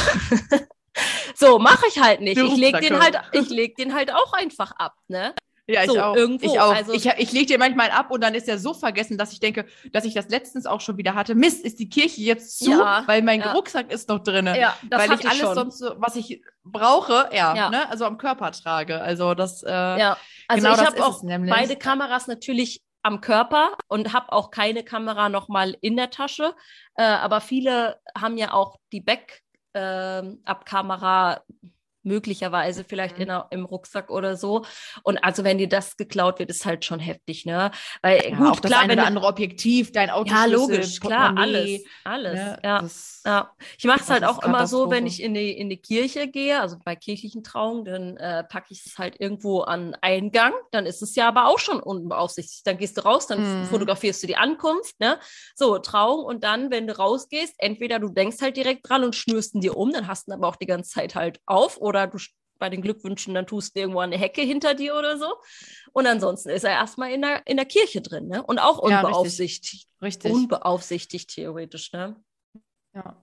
so, 1.36 1.60
mache 1.60 1.86
ich 1.88 2.00
halt 2.00 2.22
nicht. 2.22 2.38
Ich 2.38 2.58
leg 2.58 2.80
den 2.80 3.00
halt, 3.00 3.18
ich 3.32 3.50
leg 3.50 3.76
den 3.76 3.94
halt 3.94 4.12
auch 4.12 4.34
einfach 4.34 4.72
ab, 4.78 4.96
ne? 5.08 5.34
Ja, 5.70 5.84
ich 5.84 5.92
So, 5.92 6.02
auch. 6.02 6.16
irgendwo, 6.16 6.46
Ich 6.54 6.58
auch. 6.60 6.74
also- 6.74 6.94
ich 6.94 7.06
ich 7.06 7.32
lege 7.34 7.48
dir 7.48 7.58
manchmal 7.60 7.92
ab 7.92 8.10
und 8.10 8.22
dann 8.24 8.34
ist 8.36 8.48
er 8.48 8.58
so 8.58 8.74
vergessen, 8.74 9.18
dass 9.18 9.34
ich 9.34 9.42
denke, 9.42 9.66
dass 9.92 10.06
ich 10.06 10.14
das 10.14 10.30
letztens 10.30 10.66
auch 10.66 10.80
schon 10.80 10.96
wieder 10.98 11.14
hatte. 11.14 11.36
Mist, 11.36 11.66
ist 11.66 11.78
die 11.80 11.90
Kirche 11.90 12.22
jetzt 12.22 12.60
zu, 12.60 12.72
Ja, 12.72 13.04
weil 13.06 13.22
mein 13.22 13.42
ja. 13.42 13.52
Rucksack 13.52 13.92
ist 13.92 14.08
noch 14.08 14.20
drin. 14.20 14.46
Ja, 14.46 14.78
das 14.90 15.10
weil 15.10 15.20
ich 15.20 15.28
alles 15.28 15.40
schon. 15.42 15.56
sonst, 15.56 15.80
so, 15.80 15.92
was 15.98 16.16
ich 16.16 16.42
brauche, 16.64 17.30
ja, 17.34 17.54
Ja. 17.56 17.70
Ne, 17.70 17.90
also 17.90 18.06
am 18.06 18.18
Körper 18.18 18.52
trage. 18.54 19.02
Also 19.02 19.34
das, 19.34 19.62
äh, 19.64 19.70
Ja, 19.70 20.16
also 20.48 20.66
genau 20.68 20.80
ich 20.82 20.88
habe 20.88 21.06
auch 21.06 21.22
beide 21.24 21.76
Kameras 21.76 22.28
natürlich 22.28 22.82
am 23.04 23.20
Körper 23.22 23.72
und 23.88 24.14
habe 24.14 24.32
auch 24.34 24.50
keine 24.52 24.84
Kamera 24.84 25.28
nochmal 25.30 25.76
in 25.82 25.96
der 25.98 26.10
Tasche. 26.12 26.54
Äh, 26.96 27.04
aber 27.04 27.42
viele 27.42 28.00
haben 28.18 28.38
ja 28.38 28.54
auch 28.54 28.78
die 28.94 29.02
Back-Up-Kamera 29.02 31.42
möglicherweise 32.08 32.84
vielleicht 32.84 33.16
Mhm. 33.18 33.22
in 33.24 33.28
der, 33.28 33.48
im 33.52 33.66
Rucksack 33.66 34.10
oder 34.10 34.36
so. 34.36 34.66
Und 35.04 35.18
also 35.24 35.44
wenn 35.44 35.58
dir 35.58 35.70
das 35.70 35.98
geklaut 35.98 36.40
wird, 36.40 36.50
ist 36.50 36.66
halt 36.66 36.86
schon 36.86 37.00
heftig, 37.00 37.46
ne? 37.46 37.72
Weil 38.02 38.32
Ja, 38.32 38.38
gut, 38.38 38.48
auch 38.54 38.60
das 38.60 38.72
klar, 38.72 38.82
eine 38.82 38.94
wenn 38.94 39.00
oder 39.00 39.08
andere 39.08 39.28
Objektiv, 39.28 39.92
dein 39.92 40.10
Auto. 40.10 40.30
ja, 40.34 40.46
logisch, 40.46 41.00
klar, 41.00 41.34
alles, 41.38 41.84
alles, 42.04 42.40
Ne? 42.40 42.60
ja. 42.64 42.80
Das, 42.82 43.22
Ja, 43.26 43.52
ich 43.78 43.84
mache 43.86 44.00
es 44.02 44.10
halt 44.10 44.24
auch 44.24 44.42
immer 44.44 44.68
so, 44.68 44.90
wenn 44.90 45.06
ich 45.06 45.22
in 45.22 45.34
die, 45.34 45.52
in 45.52 45.70
die 45.70 45.78
Kirche 45.82 46.28
gehe, 46.30 46.62
also 46.62 46.78
bei 46.86 46.96
kirchlichen 46.96 47.44
Trauungen, 47.44 47.84
dann 47.84 48.18
äh, 48.18 48.44
packe 48.46 48.68
ich 48.70 48.86
es 48.86 48.98
halt 48.98 49.20
irgendwo 49.20 49.62
an 49.62 49.96
Eingang. 50.02 50.54
Dann 50.72 50.86
ist 50.86 51.02
es 51.02 51.14
ja 51.16 51.28
aber 51.28 51.48
auch 51.48 51.60
schon 51.60 51.80
unbeaufsichtigt. 51.82 52.66
Dann 52.66 52.78
gehst 52.78 52.98
du 52.98 53.02
raus, 53.02 53.28
dann 53.28 53.40
Mhm. 53.40 53.66
fotografierst 53.66 54.24
du 54.24 54.28
die 54.28 54.38
Ankunft, 54.38 54.98
ne? 55.00 55.20
So, 55.56 55.78
Trauung 55.80 56.24
und 56.24 56.44
dann, 56.46 56.72
wenn 56.72 56.88
du 56.88 56.98
rausgehst, 56.98 57.56
entweder 57.58 58.00
du 58.00 58.10
denkst 58.10 58.38
halt 58.42 58.56
direkt 58.56 58.88
dran 58.88 59.04
und 59.04 59.16
schnürst 59.16 59.56
ihn 59.56 59.62
dir 59.62 59.76
um, 59.76 59.92
dann 59.92 60.08
hast 60.08 60.28
du 60.28 60.32
ihn 60.32 60.36
aber 60.36 60.48
auch 60.48 60.56
die 60.56 60.66
ganze 60.66 60.92
Zeit 60.92 61.16
halt 61.16 61.40
auf 61.46 61.78
oder 61.82 61.97
du 62.06 62.18
sch- 62.18 62.32
bei 62.60 62.70
den 62.70 62.82
Glückwünschen, 62.82 63.34
dann 63.34 63.48
tust 63.48 63.76
du 63.76 63.80
irgendwo 63.80 64.00
eine 64.02 64.18
Hecke 64.18 64.42
hinter 64.42 64.74
dir 64.76 64.96
oder 64.96 65.18
so. 65.18 65.34
Und 65.94 66.06
ansonsten 66.08 66.50
ist 66.50 66.64
er 66.64 66.72
erstmal 66.72 67.12
in 67.12 67.22
der, 67.22 67.46
in 67.48 67.58
der 67.58 67.66
Kirche 67.66 68.02
drin, 68.02 68.28
ne? 68.28 68.44
Und 68.44 68.60
auch 68.60 68.88
Ja, 68.88 69.02
richtig. 69.02 69.08
unbeaufsichtigt. 69.08 69.88
Richtig. 70.02 70.32
unbeaufsichtigt 70.32 71.30
theoretisch, 71.34 71.92
ne? 71.94 72.16
ja. 72.94 73.16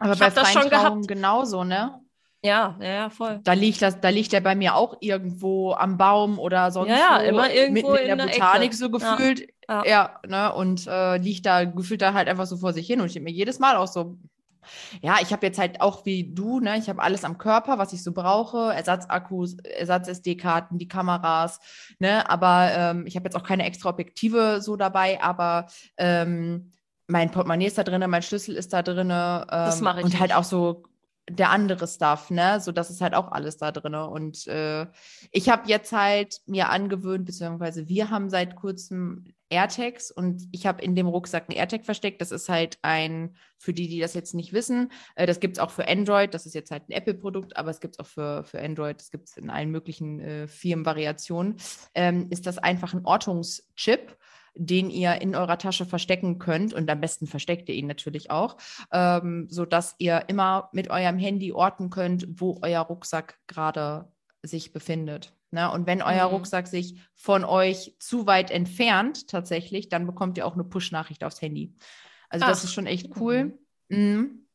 Aber 0.00 0.12
Ich 0.14 0.18
bei 0.18 0.30
das 0.30 0.52
schon 0.52 0.68
gehabt. 0.70 1.08
genauso, 1.08 1.62
ne? 1.64 2.00
Ja, 2.42 2.76
ja, 2.80 2.86
ja, 2.92 3.10
voll. 3.10 3.40
Da 3.44 3.54
liegt 3.54 3.80
das, 3.80 4.00
da 4.00 4.10
liegt 4.10 4.32
der 4.32 4.40
bei 4.42 4.54
mir 4.54 4.74
auch 4.74 4.98
irgendwo 5.00 5.72
am 5.72 5.96
Baum 5.96 6.38
oder 6.38 6.70
sonst 6.70 6.90
Ja, 6.90 7.22
ja, 7.22 7.24
wo, 7.24 7.28
immer 7.28 7.50
irgendwo 7.52 7.92
mitten 7.92 8.04
in 8.04 8.10
in 8.10 8.18
der 8.18 8.26
der 8.26 8.32
Botanik 8.32 8.66
Ecke. 8.68 8.76
so 8.76 8.86
Ja, 8.86 8.90
gefühlt. 9.16 9.48
ja. 9.68 9.84
Ja, 9.86 10.20
ne? 10.26 10.52
Und 10.54 10.86
äh, 10.86 11.16
liegt 11.16 11.46
da 11.46 11.64
gefühlt 11.64 12.02
da 12.02 12.12
halt 12.12 12.28
einfach 12.28 12.44
so 12.46 12.58
vor 12.58 12.74
sich 12.74 12.86
hin 12.86 13.00
und 13.00 13.06
ich 13.06 13.14
denke 13.14 13.30
mir 13.30 13.34
jedes 13.36 13.58
Mal 13.60 13.76
auch 13.76 13.86
so. 13.88 14.18
Ja, 15.02 15.16
ich 15.20 15.32
habe 15.32 15.46
jetzt 15.46 15.58
halt 15.58 15.80
auch 15.80 16.04
wie 16.04 16.32
du, 16.32 16.60
ne, 16.60 16.78
ich 16.78 16.88
habe 16.88 17.02
alles 17.02 17.24
am 17.24 17.38
Körper, 17.38 17.78
was 17.78 17.92
ich 17.92 18.02
so 18.02 18.12
brauche, 18.12 18.72
Ersatzakkus, 18.72 19.56
Ersatz-SD-Karten, 19.58 20.78
die 20.78 20.88
Kameras, 20.88 21.60
ne, 21.98 22.28
aber 22.28 22.70
ähm, 22.74 23.06
ich 23.06 23.16
habe 23.16 23.24
jetzt 23.24 23.36
auch 23.36 23.44
keine 23.44 23.64
extra 23.64 23.90
Objektive 23.90 24.60
so 24.60 24.76
dabei, 24.76 25.22
aber 25.22 25.66
ähm, 25.96 26.72
mein 27.06 27.30
Portemonnaie 27.30 27.66
ist 27.66 27.78
da 27.78 27.84
drin, 27.84 28.08
mein 28.08 28.22
Schlüssel 28.22 28.56
ist 28.56 28.72
da 28.72 28.82
drin 28.82 29.10
ähm, 29.10 29.80
mach 29.82 29.98
ich 29.98 30.04
und 30.04 30.18
halt 30.18 30.30
nicht. 30.30 30.36
auch 30.36 30.44
so 30.44 30.84
der 31.28 31.50
andere 31.50 31.86
Stuff, 31.86 32.30
ne? 32.30 32.60
So, 32.60 32.72
das 32.72 32.90
ist 32.90 33.00
halt 33.00 33.14
auch 33.14 33.32
alles 33.32 33.56
da 33.56 33.72
drin. 33.72 33.94
Und 33.94 34.46
äh, 34.46 34.86
ich 35.30 35.48
habe 35.48 35.68
jetzt 35.68 35.92
halt 35.92 36.40
mir 36.46 36.68
angewöhnt, 36.68 37.24
beziehungsweise 37.24 37.88
wir 37.88 38.10
haben 38.10 38.28
seit 38.28 38.56
kurzem 38.56 39.24
AirTags 39.54 40.10
und 40.10 40.42
ich 40.52 40.66
habe 40.66 40.82
in 40.82 40.94
dem 40.94 41.06
Rucksack 41.06 41.48
ein 41.48 41.52
AirTag 41.52 41.84
versteckt. 41.84 42.20
Das 42.20 42.32
ist 42.32 42.48
halt 42.48 42.78
ein, 42.82 43.36
für 43.58 43.72
die, 43.72 43.88
die 43.88 44.00
das 44.00 44.14
jetzt 44.14 44.34
nicht 44.34 44.52
wissen, 44.52 44.90
äh, 45.14 45.26
das 45.26 45.40
gibt 45.40 45.56
es 45.56 45.62
auch 45.62 45.70
für 45.70 45.88
Android. 45.88 46.34
Das 46.34 46.46
ist 46.46 46.54
jetzt 46.54 46.70
halt 46.70 46.88
ein 46.88 46.92
Apple-Produkt, 46.92 47.56
aber 47.56 47.70
es 47.70 47.80
gibt 47.80 47.94
es 47.94 48.00
auch 48.00 48.06
für, 48.06 48.44
für 48.44 48.60
Android. 48.60 49.00
Das 49.00 49.10
gibt 49.10 49.28
es 49.28 49.36
in 49.36 49.50
allen 49.50 49.70
möglichen 49.70 50.20
äh, 50.20 50.48
Firmenvariationen. 50.48 51.56
Ähm, 51.94 52.26
ist 52.30 52.46
das 52.46 52.58
einfach 52.58 52.94
ein 52.94 53.04
Ortungschip 53.04 54.16
den 54.56 54.88
ihr 54.88 55.20
in 55.20 55.34
eurer 55.34 55.58
Tasche 55.58 55.84
verstecken 55.84 56.38
könnt 56.38 56.72
und 56.72 56.88
am 56.88 57.00
besten 57.00 57.26
versteckt 57.26 57.68
ihr 57.68 57.74
ihn 57.74 57.88
natürlich 57.88 58.30
auch, 58.30 58.56
ähm, 58.92 59.48
so 59.50 59.64
dass 59.64 59.96
ihr 59.98 60.24
immer 60.28 60.68
mit 60.72 60.90
eurem 60.90 61.18
Handy 61.18 61.52
orten 61.52 61.90
könnt, 61.90 62.26
wo 62.40 62.60
euer 62.62 62.82
Rucksack 62.82 63.40
gerade 63.48 64.08
sich 64.42 64.72
befindet. 64.72 65.34
Ne? 65.54 65.70
Und 65.70 65.86
wenn 65.86 66.02
euer 66.02 66.26
Mhm. 66.26 66.34
Rucksack 66.34 66.66
sich 66.66 67.00
von 67.14 67.44
euch 67.44 67.94
zu 68.00 68.26
weit 68.26 68.50
entfernt, 68.50 69.28
tatsächlich, 69.28 69.88
dann 69.88 70.04
bekommt 70.04 70.36
ihr 70.36 70.46
auch 70.46 70.54
eine 70.54 70.64
Push-Nachricht 70.64 71.24
aufs 71.24 71.40
Handy. 71.40 71.72
Also 72.28 72.44
das 72.44 72.58
Ach. 72.60 72.64
ist 72.64 72.74
schon 72.74 72.86
echt 72.86 73.16
cool. 73.18 73.56
Mhm. 73.88 74.46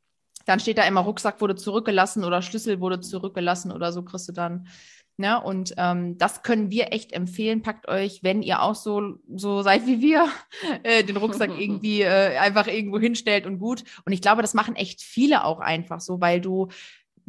Dann 0.46 0.60
steht 0.60 0.78
da 0.78 0.84
immer, 0.84 1.02
Rucksack 1.02 1.40
wurde 1.42 1.56
zurückgelassen 1.56 2.24
oder 2.26 2.42
Schlüssel 2.42 2.82
wurde 2.82 3.00
zurückgelassen 3.00 3.72
oder 3.72 3.94
so 3.94 4.04
kriegst 4.04 4.28
du 4.28 4.34
dann. 4.34 4.68
Ne? 5.16 5.42
Und 5.42 5.74
ähm, 5.78 6.18
das 6.18 6.44
können 6.44 6.70
wir 6.70 6.92
echt 6.92 7.14
empfehlen. 7.14 7.62
Packt 7.62 7.88
euch, 7.88 8.22
wenn 8.24 8.42
ihr 8.42 8.62
auch 8.62 8.76
so, 8.76 9.20
so 9.34 9.62
seid 9.62 9.88
wie 9.88 10.02
wir, 10.02 10.28
äh, 10.84 11.04
den 11.04 11.18
Rucksack 11.18 11.52
irgendwie 11.58 12.02
äh, 12.02 12.38
einfach 12.38 12.68
irgendwo 12.68 13.00
hinstellt 13.00 13.46
und 13.46 13.60
gut. 13.60 13.84
Und 14.06 14.12
ich 14.12 14.22
glaube, 14.22 14.42
das 14.42 14.54
machen 14.54 14.76
echt 14.76 15.02
viele 15.02 15.46
auch 15.46 15.60
einfach 15.60 16.02
so, 16.02 16.20
weil 16.20 16.42
du 16.42 16.68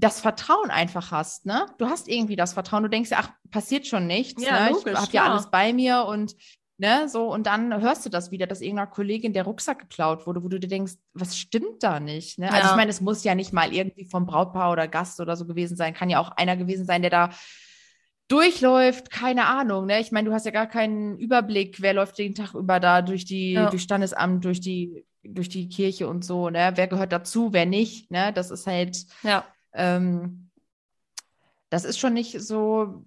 das 0.00 0.21
Vertrauen 0.21 0.71
einfach 0.71 1.11
hast, 1.11 1.47
ne? 1.47 1.66
Du 1.78 1.87
hast 1.87 2.09
irgendwie 2.09 2.37
das 2.37 2.54
Vertrauen, 2.54 2.83
du 2.83 2.88
denkst 2.88 3.11
ja, 3.11 3.19
ach, 3.21 3.30
passiert 3.50 3.87
schon 3.87 4.07
nichts, 4.07 4.42
Ja, 4.42 4.59
ne? 4.59 4.71
logisch, 4.71 4.92
ich 4.95 4.99
habe 4.99 5.12
ja 5.12 5.25
alles 5.25 5.50
bei 5.50 5.73
mir 5.73 6.04
und 6.07 6.35
ne, 6.78 7.09
so 7.09 7.30
und 7.30 7.47
dann 7.47 7.83
hörst 7.83 8.07
du 8.07 8.09
das 8.11 8.30
wieder, 8.30 8.47
dass 8.47 8.62
irgendeiner 8.62 8.90
Kollegin 8.90 9.33
der 9.35 9.45
Rucksack 9.45 9.78
geklaut 9.80 10.26
wurde, 10.26 10.42
wo 10.42 10.49
du 10.49 10.59
dir 10.59 10.69
denkst, 10.69 10.95
was 11.12 11.37
stimmt 11.37 11.83
da 11.83 12.00
nicht, 12.00 12.38
ne? 12.38 12.50
Also 12.52 12.66
Ja. 12.66 12.71
ich 12.73 12.76
meine, 12.76 12.90
es 12.90 13.00
muss 13.02 13.23
ja 13.25 13.35
nicht 13.35 13.52
mal 13.52 13.75
irgendwie 13.75 14.07
vom 14.07 14.25
Brautpaar 14.26 14.73
oder 14.73 14.88
Gast 14.88 15.21
oder 15.21 15.37
so 15.37 15.45
gewesen 15.47 15.76
sein, 15.76 15.92
kann 15.92 16.09
ja 16.09 16.19
auch 16.21 16.30
einer 16.30 16.57
gewesen 16.57 16.87
sein, 16.87 17.02
der 17.02 17.11
da 17.11 17.30
durchläuft, 18.28 19.11
keine 19.11 19.47
Ahnung, 19.47 19.87
ne? 19.87 20.00
Ich 20.00 20.12
meine, 20.12 20.28
du 20.28 20.35
hast 20.35 20.47
ja 20.47 20.52
gar 20.52 20.69
keinen 20.69 21.19
Überblick, 21.19 21.83
wer 21.83 21.95
läuft 21.95 22.16
den 22.19 22.35
Tag 22.35 22.54
über 22.54 22.78
da 22.80 23.02
durch 23.02 23.25
die, 23.25 23.54
Ja. 23.54 23.71
durch 23.71 23.83
Standesamt, 23.83 24.45
durch 24.45 24.61
die, 24.61 25.04
durch 25.25 25.49
die 25.49 25.69
Kirche 25.69 26.09
und 26.09 26.25
so, 26.25 26.49
ne? 26.49 26.73
Wer 26.76 26.87
gehört 26.87 27.12
dazu, 27.12 27.52
wer 27.52 27.66
nicht, 27.66 28.11
ne? 28.11 28.33
Das 28.33 28.50
ist 28.50 28.66
halt, 28.66 29.04
Ja, 29.23 29.45
ähm, 29.74 30.50
das 31.70 31.84
ist 31.84 31.98
schon 31.98 32.14
nicht 32.14 32.40
so, 32.40 33.04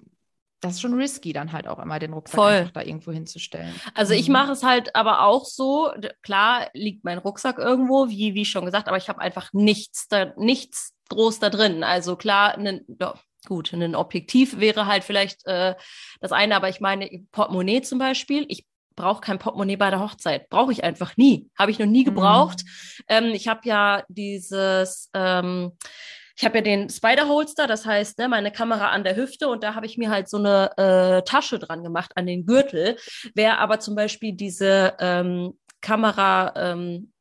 das 0.62 0.74
ist 0.76 0.82
schon 0.82 0.94
risky, 0.94 1.34
dann 1.34 1.52
halt 1.52 1.68
auch 1.68 1.80
immer 1.80 2.00
den 2.00 2.14
Rucksack 2.14 2.36
Voll. 2.36 2.52
einfach 2.54 2.72
da 2.72 2.82
irgendwo 2.82 3.12
hinzustellen. 3.12 3.74
also 3.94 4.14
ich 4.14 4.28
Mhm. 4.28 4.34
mache 4.34 4.52
es 4.54 4.64
halt 4.64 4.96
aber 4.96 5.24
auch 5.24 5.46
so, 5.46 5.92
klar 6.22 6.70
liegt 6.74 7.04
mein 7.04 7.18
Rucksack 7.18 7.58
irgendwo, 7.58 8.08
wie, 8.10 8.34
wie 8.34 8.46
schon 8.46 8.66
gesagt, 8.66 8.88
aber 8.88 8.98
ich 8.98 9.10
habe 9.10 9.20
einfach 9.20 9.52
nichts 9.52 10.08
da, 10.08 10.34
nichts 10.38 10.94
groß 11.10 11.40
da 11.40 11.50
drin. 11.50 11.84
Also 11.84 12.16
klar, 12.16 12.58
ja, 12.60 13.14
gut, 13.46 13.74
ein 13.74 13.96
Objektiv 13.96 14.60
wäre 14.62 14.86
halt 14.86 15.04
vielleicht 15.04 15.46
äh, 15.46 15.76
das 16.22 16.32
eine, 16.32 16.56
aber 16.56 16.70
ich 16.70 16.80
meine, 16.80 17.10
Portemonnaie 17.34 17.82
zum 17.82 18.00
Beispiel, 18.00 18.46
ich 18.48 18.66
brauche 18.96 19.20
kein 19.20 19.40
Portemonnaie 19.40 19.76
bei 19.76 19.90
der 19.90 20.00
Hochzeit. 20.00 20.48
Brauche 20.50 20.72
ich 20.72 20.84
einfach 20.86 21.18
nie. 21.18 21.50
Habe 21.60 21.72
ich 21.72 21.80
noch 21.80 21.88
nie 21.88 22.02
Mhm. 22.02 22.06
gebraucht. 22.06 22.62
Ähm, 23.10 23.26
ich 23.34 23.50
habe 23.50 23.62
ja 23.68 24.04
dieses, 24.08 25.10
ähm, 25.14 25.74
ich 26.36 26.46
habe 26.46 26.58
ja 26.58 26.62
den 26.64 26.90
Spider-Holster, 26.90 27.68
das 27.68 27.86
heißt, 27.86 28.18
ne, 28.18 28.28
meine 28.28 28.52
Kamera 28.52 28.90
an 28.90 29.04
der 29.04 29.16
Hüfte 29.16 29.48
und 29.50 29.64
da 29.64 29.76
habe 29.76 29.86
ich 29.86 29.98
mir 29.98 30.10
halt 30.10 30.30
so 30.30 30.38
eine 30.38 30.72
äh, 30.78 31.22
Tasche 31.24 31.60
dran 31.60 31.84
gemacht 31.84 32.12
an 32.16 32.26
den 32.26 32.46
Gürtel. 32.46 32.98
Wer 33.36 33.60
aber 33.60 33.80
zum 33.80 33.96
Beispiel 33.96 34.34
diese 34.34 34.96
ähm, 35.00 35.58
Kamera 35.82 36.54
ähm, 36.56 37.12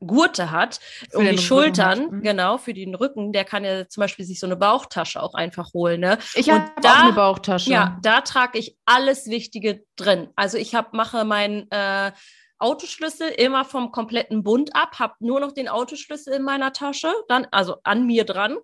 Gurte 0.00 0.52
hat, 0.52 0.78
Für 1.10 1.18
um 1.18 1.24
die 1.24 1.30
Rücken 1.30 1.40
Schultern, 1.42 1.98
halt. 2.00 2.12
Mhm. 2.12 2.22
genau, 2.22 2.58
für 2.58 2.72
den 2.72 2.94
Rücken, 2.94 3.32
der 3.32 3.44
kann 3.44 3.64
ja 3.64 3.88
zum 3.88 4.02
Beispiel 4.02 4.24
sich 4.24 4.38
so 4.38 4.46
eine 4.46 4.56
Bauchtasche 4.56 5.20
auch 5.22 5.34
einfach 5.34 5.72
holen, 5.74 6.00
ne? 6.00 6.18
Ich 6.34 6.48
habe 6.50 6.70
da- 6.80 6.92
auch 6.92 7.02
eine 7.02 7.12
Bauchtasche. 7.12 7.70
Ja, 7.70 7.98
da 8.02 8.20
trage 8.20 8.58
ich 8.58 8.76
alles 8.86 9.26
Wichtige 9.26 9.82
drin. 9.96 10.28
Also 10.36 10.56
ich 10.56 10.74
hab, 10.76 10.94
mache 10.94 11.24
meinen 11.24 11.68
äh, 11.72 12.12
Autoschlüssel 12.58 13.28
immer 13.28 13.64
vom 13.64 13.92
kompletten 13.92 14.42
Bund 14.42 14.74
ab, 14.74 14.98
habe 14.98 15.14
nur 15.20 15.40
noch 15.40 15.52
den 15.52 15.68
Autoschlüssel 15.68 16.34
in 16.34 16.42
meiner 16.42 16.72
Tasche, 16.72 17.12
dann 17.28 17.46
also 17.50 17.76
an 17.84 18.06
mir 18.06 18.24
dran. 18.24 18.56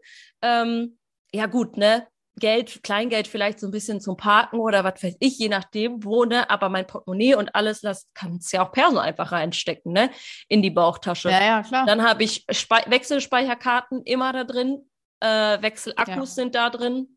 Ähm, 0.43 0.99
ja 1.33 1.47
gut, 1.47 1.77
ne? 1.77 2.07
Geld, 2.37 2.83
Kleingeld 2.83 3.29
vielleicht 3.29 3.61
so 3.61 3.69
ein 3.69 3.71
bisschen 3.71 4.01
zum 4.01 4.17
Parken 4.17 4.59
oder 4.59 4.83
was 4.83 5.01
weiß 5.01 5.17
ich, 5.21 5.39
je 5.39 5.49
nachdem 5.49 6.03
wo, 6.05 6.25
ne? 6.25 6.51
Aber 6.51 6.69
mein 6.69 6.85
Portemonnaie 6.87 7.37
und 7.37 7.55
alles, 7.55 7.81
das 7.81 8.09
kannst 8.13 8.53
ja 8.53 8.67
auch 8.67 8.73
Perso 8.73 8.99
einfach 8.99 9.31
reinstecken, 9.31 9.93
ne? 9.93 10.11
In 10.49 10.61
die 10.61 10.71
Bauchtasche. 10.71 11.31
ja, 11.31 11.41
ja, 11.41 11.63
klar. 11.63 11.87
Dann 11.87 12.03
habe 12.03 12.25
ich 12.25 12.45
Spe 12.51 12.83
Wechselspeicherkarten 12.87 14.03
immer 14.03 14.33
da 14.33 14.43
drin. 14.43 14.91
Äh, 15.21 15.63
Wechselakkus 15.63 16.09
Ja. 16.31 16.43
sind 16.43 16.55
da 16.57 16.71
drin, 16.71 17.14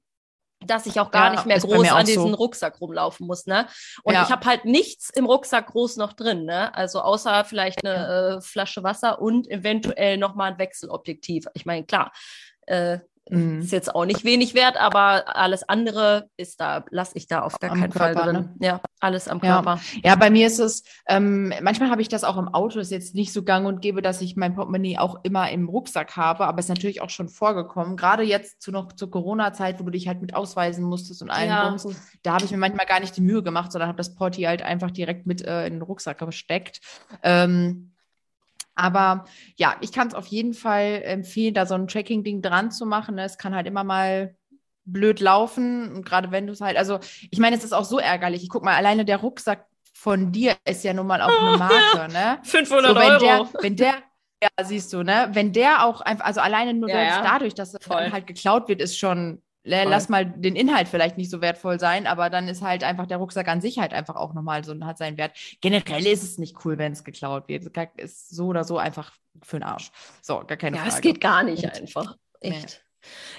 dass 0.66 0.86
ich 0.86 1.00
auch 1.00 1.12
gar 1.12 1.26
Ja, 1.26 1.32
nicht 1.32 1.46
mehr 1.46 1.60
groß 1.60 1.90
an 1.92 2.06
diesen 2.06 2.30
so. 2.32 2.36
Rucksack 2.36 2.82
rumlaufen 2.82 3.28
muss. 3.28 3.46
Ne? 3.46 3.68
Und 4.04 4.14
Ja. 4.14 4.24
ich 4.24 4.32
habe 4.32 4.46
halt 4.46 4.66
nichts 4.66 5.10
im 5.12 5.26
Rucksack 5.26 5.68
groß 5.68 5.98
noch 5.98 6.14
drin. 6.14 6.46
Ne? 6.46 6.74
Also 6.76 7.02
außer 7.02 7.46
vielleicht 7.46 7.86
eine 7.86 8.38
äh, 8.38 8.42
Flasche 8.42 8.84
Wasser 8.84 9.22
und 9.22 9.50
eventuell 9.50 10.18
nochmal 10.18 10.52
ein 10.54 10.58
Wechselobjektiv. 10.58 11.46
Ich 11.54 11.66
meine, 11.66 11.86
klar, 11.86 12.12
äh, 12.66 13.00
Mhm. 13.30 13.60
ist 13.62 13.72
jetzt 13.72 13.94
auch 13.94 14.06
nicht 14.06 14.24
wenig 14.24 14.54
wert, 14.54 14.78
aber 14.78 15.36
alles 15.36 15.68
andere 15.68 16.30
ist 16.38 16.60
da, 16.62 16.86
lasse 16.90 17.18
ich 17.18 17.28
da 17.28 17.42
auf 17.42 17.60
gar 17.60 17.72
Am 17.72 17.80
keinen 17.80 17.92
Fall 17.92 18.14
Körper, 18.14 18.32
drin. 18.32 18.50
Ja, 18.60 18.82
alles 19.00 19.28
am 19.28 19.40
Ja. 19.44 19.56
Körper. 19.62 19.80
Ja, 20.04 20.16
bei 20.16 20.30
mir 20.30 20.48
ist 20.48 20.60
es, 20.60 20.84
ähm, 21.08 21.54
manchmal 21.62 21.90
habe 21.90 22.02
ich 22.02 22.10
das 22.10 22.24
auch 22.24 22.38
im 22.38 22.48
Auto, 22.48 22.80
ist 22.80 22.92
jetzt 22.92 23.16
nicht 23.16 23.34
so 23.34 23.44
gang 23.44 23.68
und 23.68 23.82
gäbe, 23.82 24.02
dass 24.02 24.22
ich 24.22 24.36
mein 24.36 24.56
Portemonnaie 24.56 24.98
auch 24.98 25.20
immer 25.24 25.50
im 25.52 25.68
Rucksack 25.70 26.16
habe, 26.16 26.46
aber 26.48 26.60
ist 26.60 26.70
natürlich 26.70 27.02
auch 27.02 27.10
schon 27.10 27.30
vorgekommen. 27.30 27.98
Gerade 27.98 28.24
jetzt 28.24 28.62
zu 28.62 28.72
noch 28.72 28.94
zur 28.94 29.12
Corona-Zeit, 29.12 29.80
wo 29.80 29.84
du 29.84 29.92
dich 29.92 30.08
halt 30.08 30.22
mit 30.22 30.34
ausweisen 30.36 30.84
musstest 30.84 31.22
und 31.22 31.30
allem 31.30 31.50
Ja. 31.50 31.70
Bums, 31.70 31.88
da 32.24 32.34
habe 32.34 32.46
ich 32.46 32.52
mir 32.52 32.58
manchmal 32.58 32.86
gar 32.86 33.00
nicht 33.00 33.16
die 33.18 33.22
Mühe 33.22 33.44
gemacht, 33.44 33.72
sondern 33.72 33.88
habe 33.90 33.98
das 33.98 34.16
Porti 34.16 34.44
halt 34.44 34.62
einfach 34.62 34.92
direkt 34.92 35.26
mit 35.28 35.42
äh, 35.42 35.66
in 35.68 35.74
den 35.74 35.82
Rucksack 35.82 36.20
gesteckt. 36.20 36.80
Ähm, 37.24 37.92
aber 38.78 39.26
ja, 39.58 39.76
ich 39.82 39.92
kann 39.92 40.08
es 40.08 40.14
auf 40.14 40.28
jeden 40.28 40.54
Fall 40.54 41.02
empfehlen, 41.04 41.54
da 41.54 41.66
so 41.66 41.74
ein 41.76 41.88
Tracking-Ding 41.88 42.42
dran 42.42 42.72
zu 42.72 42.86
machen. 42.86 43.16
ne? 43.16 43.24
Es 43.26 43.38
kann 43.38 43.56
halt 43.56 43.68
immer 43.68 43.84
mal 43.84 44.36
blöd 44.86 45.20
laufen. 45.20 45.92
Und 45.94 46.06
gerade 46.06 46.32
wenn 46.32 46.48
du 46.48 46.54
es 46.54 46.62
halt, 46.62 46.78
also 46.78 47.00
ich 47.32 47.40
meine, 47.40 47.58
es 47.58 47.64
ist 47.64 47.74
auch 47.74 47.84
so 47.86 48.00
ärgerlich. 48.00 48.44
Ich 48.44 48.50
guck 48.50 48.64
mal, 48.64 48.76
alleine 48.76 49.04
der 49.06 49.18
Rucksack 49.18 49.66
von 49.94 50.32
dir 50.32 50.56
ist 50.66 50.84
ja 50.84 50.94
nun 50.94 51.08
mal 51.08 51.22
auch 51.22 51.30
eine 51.42 51.58
Marke, 51.58 52.14
ne? 52.14 52.40
500 52.44 52.92
So, 52.92 52.96
wenn 52.96 53.12
Euro. 53.12 53.20
der, 53.20 53.64
wenn 53.64 53.76
der, 53.76 53.94
ja, 54.42 54.50
siehst 54.64 54.94
du, 54.94 55.04
ne? 55.04 55.30
Wenn 55.34 55.52
der 55.52 55.84
auch 55.86 56.02
einfach, 56.02 56.26
also 56.26 56.40
alleine 56.42 56.74
nur 56.74 56.90
Ja, 56.90 57.04
ja. 57.04 57.22
dadurch, 57.24 57.56
dass 57.56 57.74
er 57.74 57.82
Voll. 57.82 58.04
dann 58.04 58.14
halt 58.14 58.28
geklaut 58.28 58.68
wird, 58.70 58.82
ist 58.82 58.98
schon, 58.98 59.42
lass 59.68 60.10
mal 60.10 60.26
den 60.26 60.56
Inhalt 60.56 60.88
vielleicht 60.88 61.18
nicht 61.18 61.30
so 61.30 61.42
wertvoll 61.42 61.80
sein, 61.80 62.08
aber 62.08 62.30
dann 62.30 62.48
ist 62.48 62.62
halt 62.62 62.84
einfach 62.84 63.06
der 63.06 63.18
Rucksack 63.18 63.48
an 63.48 63.62
sich 63.62 63.80
halt 63.80 63.94
einfach 63.94 64.16
auch 64.16 64.34
nochmal 64.34 64.64
so 64.64 64.72
und 64.72 64.86
hat 64.86 64.98
seinen 64.98 65.18
Wert. 65.18 65.38
Generell 65.62 66.06
ist 66.08 66.24
es 66.24 66.38
nicht 66.38 66.64
cool, 66.66 66.78
wenn 66.78 66.94
es 66.94 67.04
geklaut 67.04 67.48
wird. 67.48 67.66
Ist 67.98 68.30
so 68.30 68.48
oder 68.48 68.64
so 68.64 68.78
einfach 68.78 69.12
für 69.44 69.58
den 69.60 69.64
Arsch. 69.64 69.92
So, 70.22 70.44
gar 70.46 70.58
keine 70.58 70.78
ja, 70.78 70.84
Frage. 70.84 70.96
es 70.96 71.02
geht 71.02 71.22
gar 71.22 71.44
nicht 71.44 71.64
Und- 71.64 71.76
einfach. 71.82 72.16
Nee. 72.42 72.50
Echt. 72.50 72.84